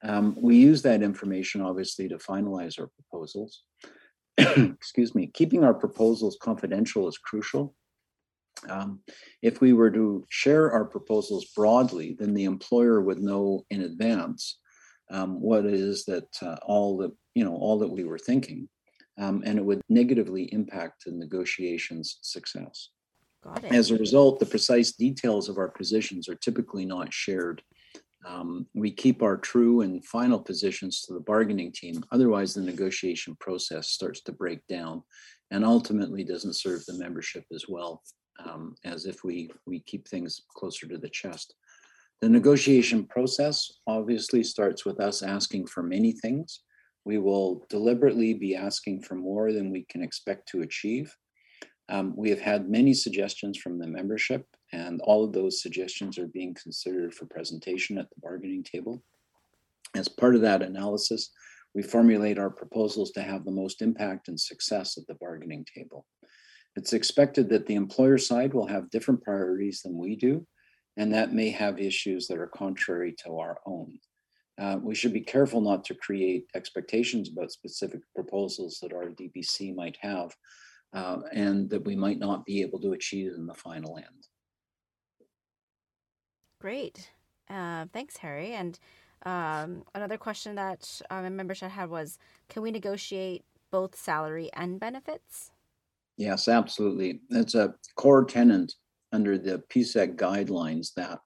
Um, 0.03 0.35
we 0.40 0.57
use 0.57 0.81
that 0.83 1.03
information 1.03 1.61
obviously 1.61 2.09
to 2.09 2.16
finalize 2.16 2.81
our 2.81 2.88
proposals. 2.88 3.64
Excuse 4.38 5.14
me, 5.14 5.29
keeping 5.29 5.64
our 5.64 5.75
proposals 5.75 6.37
confidential 6.40 7.09
is 7.09 7.18
crucial. 7.18 7.75
Um, 8.68 9.01
if 9.42 9.61
we 9.61 9.73
were 9.73 9.90
to 9.90 10.25
share 10.31 10.73
our 10.73 10.85
proposals 10.85 11.47
broadly, 11.57 12.16
then 12.18 12.35
the 12.35 12.44
employer 12.44 13.01
would 13.01 13.18
know 13.18 13.64
in 13.70 13.83
advance 13.83 14.59
um, 15.11 15.40
what 15.40 15.66
it 15.66 15.75
is 15.75 16.05
that 16.07 16.29
uh, 16.40 16.57
all 16.62 16.97
that 16.99 17.12
you 17.35 17.44
know 17.44 17.57
all 17.57 17.79
that 17.81 17.90
we 17.90 18.05
were 18.05 18.18
thinking 18.18 18.68
um, 19.18 19.42
and 19.44 19.59
it 19.59 19.64
would 19.64 19.81
negatively 19.88 20.53
impact 20.53 21.05
the 21.05 21.12
negotiations 21.12 22.18
success. 22.23 22.90
As 23.64 23.90
a 23.90 23.99
result, 23.99 24.38
the 24.38 24.47
precise 24.47 24.92
details 24.92 25.51
of 25.51 25.59
our 25.59 25.68
positions 25.68 26.31
are 26.31 26.35
typically 26.35 26.87
not 26.87 27.12
shared. 27.12 27.61
Um, 28.26 28.66
we 28.74 28.90
keep 28.90 29.22
our 29.22 29.37
true 29.37 29.82
and 29.82 30.04
final 30.04 30.38
positions 30.38 31.02
to 31.02 31.14
the 31.14 31.20
bargaining 31.20 31.72
team. 31.72 32.02
Otherwise, 32.10 32.54
the 32.54 32.62
negotiation 32.62 33.37
process 33.40 33.88
starts 33.88 34.22
to 34.22 34.32
break 34.32 34.66
down 34.66 35.02
and 35.50 35.64
ultimately 35.64 36.24
doesn't 36.24 36.56
serve 36.56 36.84
the 36.87 36.94
membership 36.94 37.44
as 37.54 37.66
well 37.68 38.02
um, 38.44 38.74
as 38.84 39.06
if 39.06 39.24
we, 39.24 39.50
we 39.66 39.80
keep 39.80 40.08
things 40.08 40.42
closer 40.56 40.87
to 40.88 40.98
the 40.98 41.08
chest. 41.08 41.54
The 42.22 42.28
negotiation 42.28 43.04
process 43.04 43.70
obviously 43.87 44.42
starts 44.42 44.87
with 44.87 45.00
us 45.00 45.22
asking 45.22 45.66
for 45.66 45.82
many 45.82 46.12
things 46.12 46.60
we 47.04 47.18
will 47.18 47.66
deliberately 47.68 48.34
be 48.34 48.56
asking 48.56 49.02
for 49.02 49.14
more 49.14 49.52
than 49.52 49.70
we 49.70 49.84
can 49.88 50.02
expect 50.02 50.48
to 50.48 50.62
achieve. 50.62 51.14
Um, 51.90 52.14
we 52.16 52.30
have 52.30 52.40
had 52.40 52.70
many 52.70 52.94
suggestions 52.94 53.58
from 53.58 53.78
the 53.78 53.87
membership, 53.87 54.46
and 54.72 55.00
all 55.03 55.24
of 55.24 55.33
those 55.33 55.62
suggestions 55.62 56.18
are 56.18 56.27
being 56.29 56.55
considered 56.55 57.14
for 57.14 57.27
presentation 57.27 57.98
at 57.98 58.09
the 58.11 58.20
bargaining 58.20 58.62
table. 58.62 59.03
As 59.94 60.09
part 60.09 60.35
of 60.35 60.40
that 60.40 60.62
analysis, 60.62 61.31
we 61.74 61.83
formulate 61.83 62.38
our 62.38 62.50
proposals 62.50 63.11
to 63.12 63.22
have 63.22 63.44
the 63.44 63.50
most 63.50 63.83
impact 63.83 64.29
and 64.29 64.38
success 64.38 64.96
at 64.96 65.07
the 65.07 65.14
bargaining 65.14 65.64
table. 65.64 66.07
It's 66.77 66.92
expected 66.92 67.48
that 67.50 67.66
the 67.66 67.74
employer 67.74 68.18
side 68.18 68.53
will 68.53 68.66
have 68.66 68.90
different 68.90 69.22
priorities 69.22 69.83
than 69.83 69.96
we 69.96 70.16
do, 70.16 70.46
and 70.96 71.12
that 71.12 71.33
may 71.33 71.50
have 71.50 71.79
issues 71.79 72.27
that 72.29 72.38
are 72.38 72.48
contrary 72.48 73.14
to 73.24 73.38
our 73.38 73.59
own. 73.66 73.98
Uh, 74.59 74.79
we 74.81 74.94
should 74.94 75.12
be 75.12 75.20
careful 75.20 75.61
not 75.61 75.85
to 75.85 75.94
create 75.94 76.46
expectations 76.55 77.29
about 77.29 77.50
specific 77.50 78.00
proposals 78.14 78.79
that 78.81 78.92
RDBC 78.92 79.74
might 79.74 79.96
have 80.00 80.33
uh, 80.94 81.18
and 81.33 81.68
that 81.70 81.85
we 81.85 81.96
might 81.96 82.20
not 82.20 82.44
be 82.44 82.61
able 82.61 82.81
to 82.81 82.92
achieve 82.92 83.33
in 83.37 83.46
the 83.46 83.55
final 83.55 83.96
end. 83.96 84.29
Great. 86.64 87.11
Uh, 87.50 87.85
thanks, 87.92 88.16
Harry. 88.16 88.55
And 88.55 88.79
um, 89.27 89.85
another 89.94 90.16
question 90.16 90.55
that 90.55 90.98
um, 91.11 91.27
a 91.27 91.29
member 91.29 91.53
had 91.55 91.90
was 91.90 92.18
Can 92.48 92.62
we 92.62 92.70
negotiate 92.70 93.44
both 93.70 93.94
salary 93.94 94.48
and 94.55 94.81
benefits? 94.81 95.50
Yes, 96.16 96.48
absolutely. 96.48 97.20
It's 97.29 97.55
a 97.55 97.74
core 97.96 98.24
tenant 98.24 98.77
under 99.12 99.37
the 99.37 99.62
PSEC 99.68 100.16
guidelines 100.16 100.94
that 100.94 101.18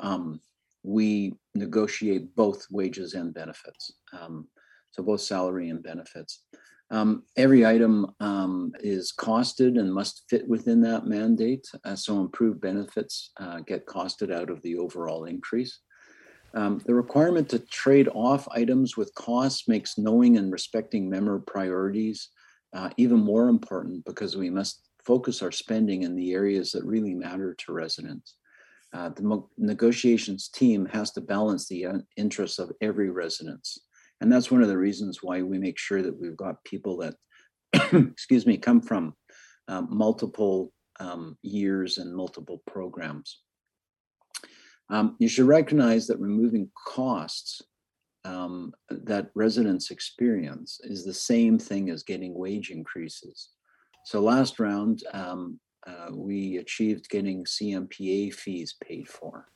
um, 0.00 0.40
we 0.82 1.34
negotiate 1.54 2.34
both 2.34 2.64
wages 2.70 3.12
and 3.12 3.34
benefits. 3.34 3.92
Um, 4.18 4.48
so 4.92 5.02
both 5.02 5.20
salary 5.20 5.68
and 5.68 5.82
benefits. 5.82 6.44
Um, 6.92 7.22
every 7.38 7.64
item 7.64 8.14
um, 8.20 8.72
is 8.80 9.14
costed 9.18 9.80
and 9.80 9.92
must 9.92 10.24
fit 10.28 10.46
within 10.46 10.82
that 10.82 11.06
mandate. 11.06 11.66
Uh, 11.84 11.96
so 11.96 12.20
improved 12.20 12.60
benefits 12.60 13.30
uh, 13.40 13.60
get 13.60 13.86
costed 13.86 14.30
out 14.32 14.50
of 14.50 14.60
the 14.60 14.76
overall 14.76 15.24
increase. 15.24 15.80
Um, 16.54 16.82
the 16.84 16.94
requirement 16.94 17.48
to 17.48 17.60
trade 17.60 18.10
off 18.12 18.46
items 18.50 18.94
with 18.94 19.14
costs 19.14 19.66
makes 19.68 19.96
knowing 19.96 20.36
and 20.36 20.52
respecting 20.52 21.08
member 21.08 21.38
priorities 21.38 22.28
uh, 22.74 22.90
even 22.98 23.18
more 23.18 23.48
important 23.48 24.04
because 24.04 24.36
we 24.36 24.50
must 24.50 24.82
focus 25.02 25.40
our 25.40 25.50
spending 25.50 26.02
in 26.02 26.14
the 26.14 26.34
areas 26.34 26.72
that 26.72 26.84
really 26.84 27.14
matter 27.14 27.54
to 27.54 27.72
residents. 27.72 28.36
Uh, 28.92 29.08
the 29.08 29.42
negotiations 29.56 30.48
team 30.48 30.84
has 30.84 31.10
to 31.12 31.22
balance 31.22 31.68
the 31.68 31.86
uh, 31.86 31.98
interests 32.18 32.58
of 32.58 32.70
every 32.82 33.08
residence. 33.08 33.78
And 34.22 34.30
that's 34.30 34.52
one 34.52 34.62
of 34.62 34.68
the 34.68 34.78
reasons 34.78 35.18
why 35.20 35.42
we 35.42 35.58
make 35.58 35.76
sure 35.76 36.00
that 36.00 36.16
we've 36.16 36.36
got 36.36 36.62
people 36.62 36.96
that, 36.98 37.16
excuse 37.92 38.46
me, 38.46 38.56
come 38.56 38.80
from 38.80 39.14
um, 39.66 39.88
multiple 39.90 40.72
um, 41.00 41.36
years 41.42 41.98
and 41.98 42.14
multiple 42.14 42.62
programs. 42.68 43.40
Um, 44.90 45.16
you 45.18 45.26
should 45.26 45.46
recognize 45.46 46.06
that 46.06 46.20
removing 46.20 46.70
costs 46.86 47.62
um, 48.24 48.72
that 48.90 49.30
residents 49.34 49.90
experience 49.90 50.78
is 50.84 51.04
the 51.04 51.12
same 51.12 51.58
thing 51.58 51.90
as 51.90 52.04
getting 52.04 52.32
wage 52.32 52.70
increases. 52.70 53.48
So 54.04 54.20
last 54.20 54.60
round, 54.60 55.02
um, 55.12 55.58
uh, 55.84 56.10
we 56.12 56.58
achieved 56.58 57.08
getting 57.08 57.44
CMPA 57.44 58.34
fees 58.34 58.76
paid 58.80 59.08
for. 59.08 59.48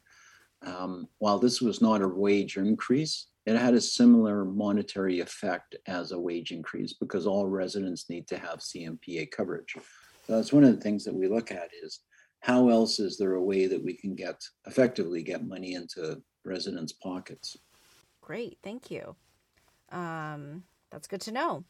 Um, 0.67 1.07
while 1.19 1.39
this 1.39 1.61
was 1.61 1.81
not 1.81 2.03
a 2.03 2.09
wage 2.09 2.57
increase, 2.57 3.29
it 3.47 3.57
had 3.57 3.75
a 3.75 3.81
similar 3.81 4.45
monetary 4.45 5.21
effect 5.21 5.77
as 5.87 6.11
a 6.11 6.19
wage 6.19 6.51
increase 6.51 6.95
because 6.95 7.27
all 7.27 7.47
residents 7.47 8.11
need 8.11 8.27
to 8.29 8.39
have 8.39 8.59
CMPA 8.59 9.31
coverage. 9.31 9.75
So 10.27 10.35
that's 10.35 10.53
one 10.53 10.65
of 10.65 10.75
the 10.75 10.81
things 10.81 11.05
that 11.05 11.15
we 11.15 11.29
look 11.29 11.53
at 11.53 11.71
is 11.83 12.01
how 12.41 12.69
else 12.69 12.99
is 12.99 13.17
there 13.17 13.35
a 13.35 13.43
way 13.43 13.67
that 13.69 13.83
we 13.83 13.95
can 13.95 14.17
get 14.17 14.43
effectively 14.67 15.23
get 15.23 15.47
money 15.47 15.75
into 15.75 16.21
residents' 16.45 16.93
pockets? 16.93 17.57
Great, 18.21 18.59
thank 18.65 18.91
you. 18.91 19.15
Um, 19.93 20.65
that's 20.91 21.07
good 21.07 21.21
to 21.23 21.33
know. 21.33 21.65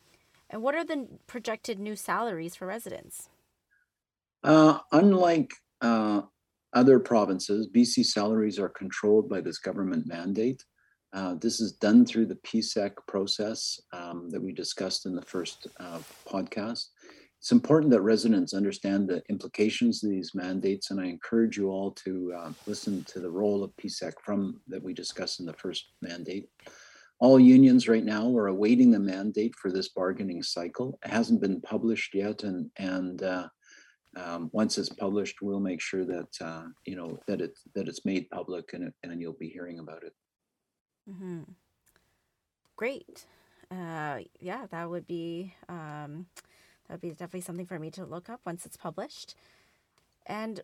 And 0.48 0.62
what 0.62 0.74
are 0.74 0.84
the 0.84 1.06
projected 1.26 1.78
new 1.78 1.96
salaries 1.96 2.54
for 2.54 2.66
residents? 2.66 3.28
Uh, 4.42 4.78
unlike 4.92 5.52
uh, 5.82 6.22
other 6.72 6.98
provinces, 7.00 7.68
BC 7.68 8.06
salaries 8.06 8.58
are 8.58 8.68
controlled 8.70 9.28
by 9.28 9.42
this 9.42 9.58
government 9.58 10.06
mandate. 10.06 10.64
Uh, 11.16 11.34
this 11.40 11.60
is 11.60 11.72
done 11.72 12.04
through 12.04 12.26
the 12.26 12.34
PSEC 12.36 12.92
process 13.08 13.80
um, 13.94 14.28
that 14.28 14.42
we 14.42 14.52
discussed 14.52 15.06
in 15.06 15.16
the 15.16 15.22
first 15.22 15.66
uh, 15.80 15.98
podcast. 16.28 16.88
It's 17.38 17.52
important 17.52 17.90
that 17.92 18.02
residents 18.02 18.52
understand 18.52 19.08
the 19.08 19.22
implications 19.30 20.04
of 20.04 20.10
these 20.10 20.34
mandates, 20.34 20.90
and 20.90 21.00
I 21.00 21.06
encourage 21.06 21.56
you 21.56 21.70
all 21.70 21.92
to 22.04 22.34
uh, 22.36 22.52
listen 22.66 23.02
to 23.04 23.20
the 23.20 23.30
role 23.30 23.64
of 23.64 23.74
PSEC 23.76 24.12
from 24.22 24.60
that 24.68 24.82
we 24.82 24.92
discussed 24.92 25.40
in 25.40 25.46
the 25.46 25.54
first 25.54 25.86
mandate. 26.02 26.50
All 27.18 27.40
unions 27.40 27.88
right 27.88 28.04
now 28.04 28.36
are 28.36 28.48
awaiting 28.48 28.90
the 28.90 28.98
mandate 28.98 29.54
for 29.54 29.72
this 29.72 29.88
bargaining 29.88 30.42
cycle. 30.42 30.98
It 31.02 31.10
hasn't 31.10 31.40
been 31.40 31.62
published 31.62 32.14
yet, 32.14 32.42
and 32.42 32.70
and 32.76 33.22
uh, 33.22 33.48
um, 34.16 34.50
once 34.52 34.76
it's 34.76 34.90
published, 34.90 35.40
we'll 35.40 35.60
make 35.60 35.80
sure 35.80 36.04
that 36.04 36.28
uh, 36.42 36.64
you 36.84 36.94
know 36.94 37.18
that 37.26 37.40
it 37.40 37.58
that 37.74 37.88
it's 37.88 38.04
made 38.04 38.28
public, 38.28 38.74
and 38.74 38.92
and 39.02 39.18
you'll 39.18 39.32
be 39.32 39.48
hearing 39.48 39.78
about 39.78 40.02
it. 40.02 40.12
Mm-hmm. 41.08 41.42
Great. 42.76 43.26
Uh, 43.70 44.20
yeah, 44.40 44.66
that 44.70 44.88
would 44.88 45.06
be 45.06 45.54
um, 45.68 46.26
that 46.86 46.94
would 46.94 47.00
be 47.00 47.10
definitely 47.10 47.40
something 47.40 47.66
for 47.66 47.78
me 47.78 47.90
to 47.92 48.04
look 48.04 48.28
up 48.28 48.40
once 48.44 48.66
it's 48.66 48.76
published. 48.76 49.34
And 50.26 50.60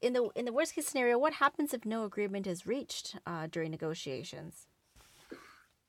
in 0.00 0.12
the 0.12 0.28
in 0.34 0.44
the 0.44 0.52
worst 0.52 0.74
case 0.74 0.86
scenario, 0.86 1.18
what 1.18 1.34
happens 1.34 1.74
if 1.74 1.84
no 1.84 2.04
agreement 2.04 2.46
is 2.46 2.66
reached 2.66 3.16
uh, 3.26 3.48
during 3.50 3.70
negotiations? 3.70 4.66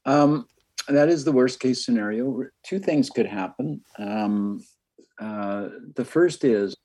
Um, 0.06 0.48
that 0.88 1.10
is 1.10 1.24
the 1.24 1.32
worst 1.32 1.60
case 1.60 1.86
scenario. 1.86 2.44
Two 2.64 2.80
things 2.80 3.10
could 3.10 3.28
happen. 3.28 3.82
Um, 3.98 4.64
uh, 5.20 5.70
the 5.96 6.06
first 6.06 6.44
is 6.44 6.76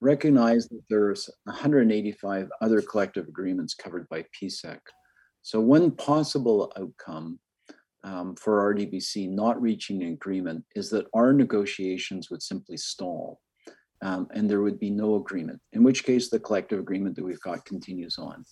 recognize 0.00 0.68
that 0.68 0.82
there's 0.88 1.28
185 1.44 2.48
other 2.60 2.80
collective 2.80 3.26
agreements 3.26 3.74
covered 3.74 4.08
by 4.08 4.24
PSEC. 4.40 4.78
So 5.42 5.60
one 5.60 5.90
possible 5.92 6.72
outcome 6.76 7.38
um, 8.04 8.36
for 8.36 8.74
RDBC 8.74 9.30
not 9.30 9.60
reaching 9.60 10.02
an 10.02 10.12
agreement 10.12 10.64
is 10.74 10.90
that 10.90 11.06
our 11.14 11.32
negotiations 11.32 12.30
would 12.30 12.42
simply 12.42 12.76
stall 12.76 13.40
um, 14.02 14.28
and 14.32 14.48
there 14.48 14.62
would 14.62 14.78
be 14.78 14.90
no 14.90 15.16
agreement, 15.16 15.60
in 15.72 15.82
which 15.82 16.04
case 16.04 16.28
the 16.28 16.38
collective 16.38 16.78
agreement 16.78 17.16
that 17.16 17.24
we've 17.24 17.40
got 17.40 17.64
continues 17.64 18.18
on. 18.18 18.44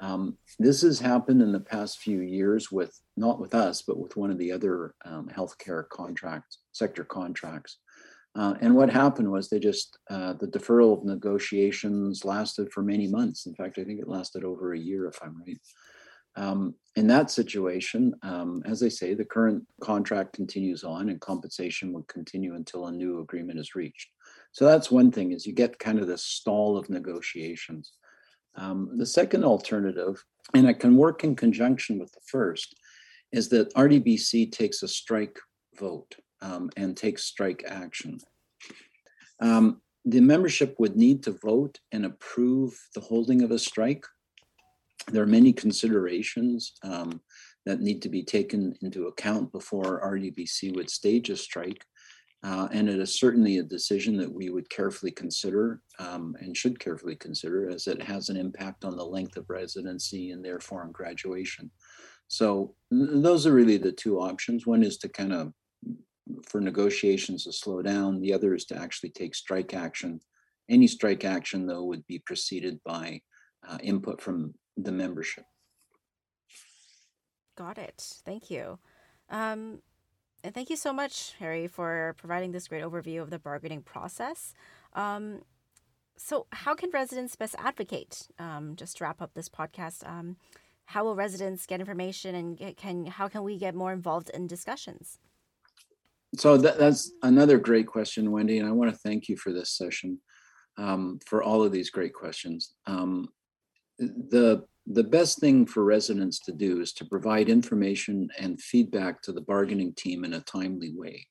Um, 0.00 0.36
this 0.58 0.82
has 0.82 1.00
happened 1.00 1.40
in 1.40 1.52
the 1.52 1.60
past 1.60 1.98
few 1.98 2.20
years 2.20 2.70
with 2.70 2.98
not 3.16 3.40
with 3.40 3.54
us, 3.54 3.82
but 3.82 3.98
with 3.98 4.16
one 4.16 4.30
of 4.30 4.38
the 4.38 4.52
other 4.52 4.94
um, 5.04 5.28
healthcare 5.28 5.88
contracts, 5.88 6.58
sector 6.72 7.04
contracts. 7.04 7.78
Uh, 8.34 8.54
and 8.60 8.74
what 8.74 8.90
happened 8.90 9.30
was 9.30 9.48
they 9.48 9.58
just, 9.58 9.98
uh, 10.10 10.34
the 10.34 10.46
deferral 10.46 10.98
of 10.98 11.04
negotiations 11.04 12.24
lasted 12.24 12.70
for 12.70 12.82
many 12.82 13.06
months. 13.06 13.46
In 13.46 13.54
fact, 13.54 13.78
I 13.78 13.84
think 13.84 13.98
it 13.98 14.08
lasted 14.08 14.44
over 14.44 14.74
a 14.74 14.78
year, 14.78 15.06
if 15.06 15.18
I'm 15.22 15.40
right. 15.46 15.58
Um, 16.36 16.74
in 16.96 17.06
that 17.08 17.30
situation, 17.30 18.14
um, 18.22 18.62
as 18.64 18.82
I 18.82 18.88
say, 18.88 19.14
the 19.14 19.24
current 19.24 19.64
contract 19.80 20.32
continues 20.32 20.84
on 20.84 21.08
and 21.08 21.20
compensation 21.20 21.92
would 21.92 22.08
continue 22.08 22.54
until 22.54 22.86
a 22.86 22.92
new 22.92 23.20
agreement 23.20 23.58
is 23.58 23.74
reached. 23.74 24.08
So 24.52 24.64
that's 24.64 24.90
one 24.90 25.10
thing 25.10 25.32
is 25.32 25.46
you 25.46 25.52
get 25.52 25.78
kind 25.78 25.98
of 25.98 26.06
this 26.06 26.24
stall 26.24 26.78
of 26.78 26.88
negotiations. 26.88 27.92
Um, 28.54 28.90
the 28.96 29.04
second 29.04 29.44
alternative, 29.44 30.24
and 30.54 30.66
it 30.66 30.80
can 30.80 30.96
work 30.96 31.24
in 31.24 31.36
conjunction 31.36 31.98
with 31.98 32.12
the 32.12 32.20
first, 32.26 32.74
is 33.32 33.48
that 33.50 33.74
RDBC 33.74 34.52
takes 34.52 34.82
a 34.82 34.88
strike 34.88 35.38
vote 35.78 36.14
um, 36.40 36.70
and 36.76 36.96
takes 36.96 37.24
strike 37.24 37.64
action. 37.68 38.18
Um, 39.40 39.82
the 40.06 40.20
membership 40.20 40.76
would 40.78 40.96
need 40.96 41.22
to 41.24 41.32
vote 41.32 41.78
and 41.92 42.06
approve 42.06 42.78
the 42.94 43.00
holding 43.00 43.42
of 43.42 43.50
a 43.50 43.58
strike. 43.58 44.06
There 45.12 45.22
are 45.22 45.26
many 45.26 45.52
considerations 45.52 46.72
um, 46.82 47.20
that 47.64 47.80
need 47.80 48.02
to 48.02 48.08
be 48.08 48.22
taken 48.22 48.74
into 48.82 49.06
account 49.06 49.52
before 49.52 50.00
RDBC 50.04 50.74
would 50.76 50.90
stage 50.90 51.30
a 51.30 51.36
strike. 51.36 51.84
Uh, 52.42 52.68
and 52.70 52.88
it 52.88 53.00
is 53.00 53.18
certainly 53.18 53.58
a 53.58 53.62
decision 53.62 54.16
that 54.16 54.32
we 54.32 54.50
would 54.50 54.68
carefully 54.70 55.10
consider 55.10 55.80
um, 55.98 56.36
and 56.40 56.56
should 56.56 56.78
carefully 56.78 57.16
consider 57.16 57.68
as 57.68 57.86
it 57.86 58.00
has 58.02 58.28
an 58.28 58.36
impact 58.36 58.84
on 58.84 58.96
the 58.96 59.04
length 59.04 59.36
of 59.36 59.48
residency 59.48 60.30
and 60.30 60.44
therefore 60.44 60.82
on 60.82 60.92
graduation. 60.92 61.70
So 62.28 62.74
those 62.90 63.46
are 63.46 63.52
really 63.52 63.78
the 63.78 63.92
two 63.92 64.20
options. 64.20 64.66
One 64.66 64.82
is 64.82 64.98
to 64.98 65.08
kind 65.08 65.32
of 65.32 65.52
for 66.44 66.60
negotiations 66.60 67.44
to 67.44 67.52
slow 67.52 67.82
down. 67.82 68.20
The 68.20 68.32
other 68.32 68.54
is 68.54 68.64
to 68.66 68.76
actually 68.76 69.10
take 69.10 69.34
strike 69.34 69.74
action. 69.74 70.20
Any 70.68 70.86
strike 70.86 71.24
action, 71.24 71.66
though, 71.66 71.84
would 71.84 72.06
be 72.06 72.18
preceded 72.18 72.80
by 72.84 73.20
uh, 73.68 73.78
input 73.82 74.20
from 74.20 74.54
the 74.76 74.92
membership. 74.92 75.44
Got 77.56 77.78
it. 77.78 78.20
Thank 78.24 78.50
you. 78.50 78.78
Um, 79.30 79.80
and 80.44 80.54
thank 80.54 80.70
you 80.70 80.76
so 80.76 80.92
much, 80.92 81.34
Harry, 81.38 81.66
for 81.66 82.14
providing 82.18 82.52
this 82.52 82.68
great 82.68 82.84
overview 82.84 83.22
of 83.22 83.30
the 83.30 83.38
bargaining 83.38 83.82
process. 83.82 84.54
Um, 84.92 85.42
so, 86.18 86.46
how 86.50 86.74
can 86.74 86.90
residents 86.90 87.36
best 87.36 87.54
advocate? 87.58 88.28
Um, 88.38 88.74
just 88.76 88.98
to 88.98 89.04
wrap 89.04 89.20
up 89.20 89.34
this 89.34 89.48
podcast, 89.48 90.06
um, 90.08 90.36
how 90.86 91.04
will 91.04 91.16
residents 91.16 91.66
get 91.66 91.80
information, 91.80 92.34
and 92.34 92.56
get, 92.56 92.76
can 92.76 93.06
how 93.06 93.28
can 93.28 93.42
we 93.42 93.58
get 93.58 93.74
more 93.74 93.92
involved 93.92 94.30
in 94.30 94.46
discussions? 94.46 95.18
So 96.36 96.56
that, 96.58 96.78
that's 96.78 97.12
another 97.22 97.58
great 97.58 97.86
question, 97.86 98.30
Wendy, 98.30 98.58
and 98.58 98.68
I 98.68 98.72
want 98.72 98.90
to 98.90 98.98
thank 98.98 99.28
you 99.28 99.36
for 99.36 99.52
this 99.52 99.70
session, 99.70 100.20
um, 100.76 101.18
for 101.24 101.42
all 101.42 101.62
of 101.62 101.72
these 101.72 101.90
great 101.90 102.12
questions. 102.12 102.74
The 103.98 104.64
the 104.86 105.04
best 105.04 105.40
thing 105.40 105.66
for 105.66 105.84
residents 105.84 106.38
to 106.40 106.52
do 106.52 106.80
is 106.80 106.92
to 106.92 107.04
provide 107.04 107.48
information 107.48 108.28
and 108.38 108.60
feedback 108.60 109.20
to 109.22 109.32
the 109.32 109.40
bargaining 109.40 109.92
team 109.94 110.24
in 110.24 110.34
a 110.34 110.40
timely 110.42 110.92
way. 110.94 111.26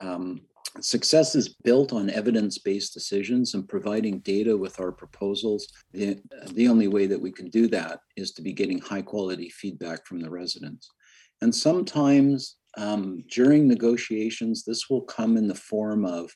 Um, 0.00 0.40
success 0.80 1.36
is 1.36 1.54
built 1.62 1.92
on 1.92 2.10
evidence-based 2.10 2.92
decisions 2.92 3.54
and 3.54 3.68
providing 3.68 4.18
data 4.20 4.56
with 4.56 4.80
our 4.80 4.90
proposals. 4.90 5.68
The, 5.92 6.18
the 6.52 6.66
only 6.66 6.88
way 6.88 7.06
that 7.06 7.20
we 7.20 7.30
can 7.30 7.48
do 7.48 7.68
that 7.68 8.00
is 8.16 8.32
to 8.32 8.42
be 8.42 8.52
getting 8.52 8.80
high 8.80 9.02
quality 9.02 9.50
feedback 9.50 10.04
from 10.04 10.20
the 10.20 10.30
residents. 10.30 10.90
And 11.42 11.54
sometimes 11.54 12.56
um, 12.76 13.22
during 13.30 13.68
negotiations, 13.68 14.64
this 14.64 14.90
will 14.90 15.02
come 15.02 15.36
in 15.36 15.46
the 15.46 15.54
form 15.54 16.04
of 16.04 16.28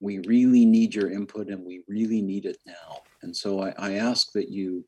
we 0.00 0.18
really 0.26 0.66
need 0.66 0.92
your 0.92 1.12
input 1.12 1.48
and 1.48 1.64
we 1.64 1.84
really 1.86 2.20
need 2.20 2.46
it 2.46 2.58
now. 2.66 2.98
And 3.22 3.34
so 3.34 3.62
I, 3.62 3.74
I 3.78 3.92
ask 3.92 4.32
that 4.32 4.50
you 4.50 4.84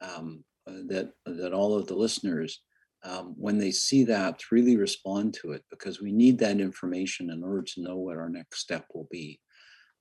um, 0.00 0.44
uh, 0.68 0.82
that 0.88 1.12
that 1.24 1.52
all 1.52 1.74
of 1.76 1.86
the 1.86 1.94
listeners, 1.94 2.62
um, 3.04 3.34
when 3.36 3.58
they 3.58 3.70
see 3.70 4.04
that, 4.04 4.40
really 4.50 4.76
respond 4.76 5.34
to 5.34 5.52
it 5.52 5.64
because 5.70 6.00
we 6.00 6.12
need 6.12 6.38
that 6.38 6.60
information 6.60 7.30
in 7.30 7.42
order 7.42 7.62
to 7.62 7.82
know 7.82 7.96
what 7.96 8.16
our 8.16 8.28
next 8.28 8.60
step 8.60 8.86
will 8.94 9.08
be. 9.10 9.40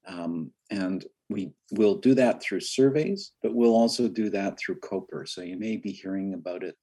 Um, 0.08 0.52
and 0.70 1.06
we 1.30 1.52
will 1.72 1.96
do 1.96 2.14
that 2.16 2.42
through 2.42 2.60
surveys, 2.60 3.32
but 3.42 3.56
we'll 3.56 3.76
also 3.76 4.08
do 4.08 4.30
that 4.30 4.60
through 4.60 4.80
COPR. 4.82 5.28
So 5.28 5.42
you 5.42 5.58
may 5.58 5.78
be 5.78 5.92
hearing 5.92 6.34
about 6.34 6.64
it 6.64 6.76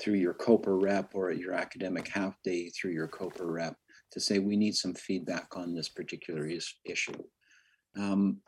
through 0.00 0.14
your 0.14 0.34
COPR 0.34 0.82
rep 0.82 1.14
or 1.14 1.30
at 1.30 1.38
your 1.38 1.52
academic 1.52 2.08
half 2.08 2.34
day 2.42 2.70
through 2.70 2.92
your 2.92 3.08
COPR 3.08 3.50
rep 3.52 3.76
to 4.12 4.20
say 4.20 4.38
we 4.38 4.56
need 4.56 4.74
some 4.74 4.94
feedback 4.94 5.56
on 5.56 5.74
this 5.74 5.88
particular 5.88 6.46
is, 6.46 6.72
issue. 6.84 7.12
Um, 7.96 8.38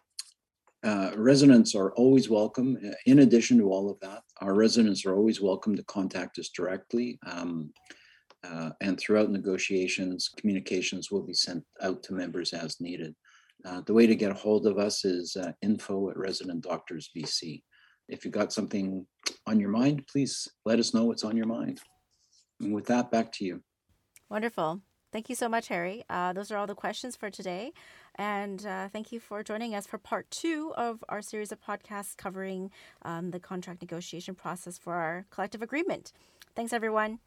uh, 0.82 1.10
residents 1.16 1.74
are 1.74 1.92
always 1.92 2.30
welcome. 2.30 2.78
Uh, 2.84 2.92
in 3.06 3.20
addition 3.20 3.58
to 3.58 3.70
all 3.70 3.90
of 3.90 4.00
that, 4.00 4.22
our 4.40 4.54
residents 4.54 5.04
are 5.04 5.14
always 5.14 5.40
welcome 5.40 5.76
to 5.76 5.82
contact 5.84 6.38
us 6.38 6.48
directly. 6.48 7.18
Um, 7.26 7.72
uh, 8.42 8.70
and 8.80 8.98
throughout 8.98 9.30
negotiations, 9.30 10.30
communications 10.38 11.10
will 11.10 11.22
be 11.22 11.34
sent 11.34 11.62
out 11.82 12.02
to 12.02 12.14
members 12.14 12.54
as 12.54 12.80
needed. 12.80 13.14
Uh, 13.66 13.82
the 13.84 13.92
way 13.92 14.06
to 14.06 14.14
get 14.14 14.30
a 14.30 14.34
hold 14.34 14.66
of 14.66 14.78
us 14.78 15.04
is 15.04 15.36
uh, 15.36 15.52
info 15.60 16.08
at 16.08 16.16
resident 16.16 16.62
doctors 16.62 17.10
BC. 17.14 17.62
If 18.08 18.24
you've 18.24 18.32
got 18.32 18.52
something 18.52 19.06
on 19.46 19.60
your 19.60 19.68
mind, 19.68 20.06
please 20.10 20.48
let 20.64 20.78
us 20.78 20.94
know 20.94 21.04
what's 21.04 21.24
on 21.24 21.36
your 21.36 21.46
mind. 21.46 21.80
And 22.60 22.74
with 22.74 22.86
that, 22.86 23.10
back 23.10 23.30
to 23.32 23.44
you. 23.44 23.62
Wonderful. 24.30 24.80
Thank 25.12 25.28
you 25.28 25.34
so 25.34 25.48
much, 25.48 25.68
Harry. 25.68 26.04
Those 26.34 26.50
are 26.50 26.56
all 26.56 26.66
the 26.66 26.74
questions 26.74 27.16
for 27.16 27.30
today. 27.30 27.72
And 28.20 28.66
uh, 28.66 28.88
thank 28.88 29.12
you 29.12 29.18
for 29.18 29.42
joining 29.42 29.74
us 29.74 29.86
for 29.86 29.96
part 29.96 30.30
two 30.30 30.74
of 30.76 31.02
our 31.08 31.22
series 31.22 31.52
of 31.52 31.58
podcasts 31.58 32.14
covering 32.14 32.70
um, 33.00 33.30
the 33.30 33.40
contract 33.40 33.80
negotiation 33.80 34.34
process 34.34 34.76
for 34.76 34.92
our 34.92 35.24
collective 35.30 35.62
agreement. 35.62 36.12
Thanks, 36.54 36.74
everyone. 36.74 37.20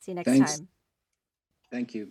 See 0.00 0.10
you 0.10 0.16
next 0.16 0.28
Thanks. 0.28 0.58
time. 0.58 0.68
Thank 1.70 1.94
you. 1.94 2.10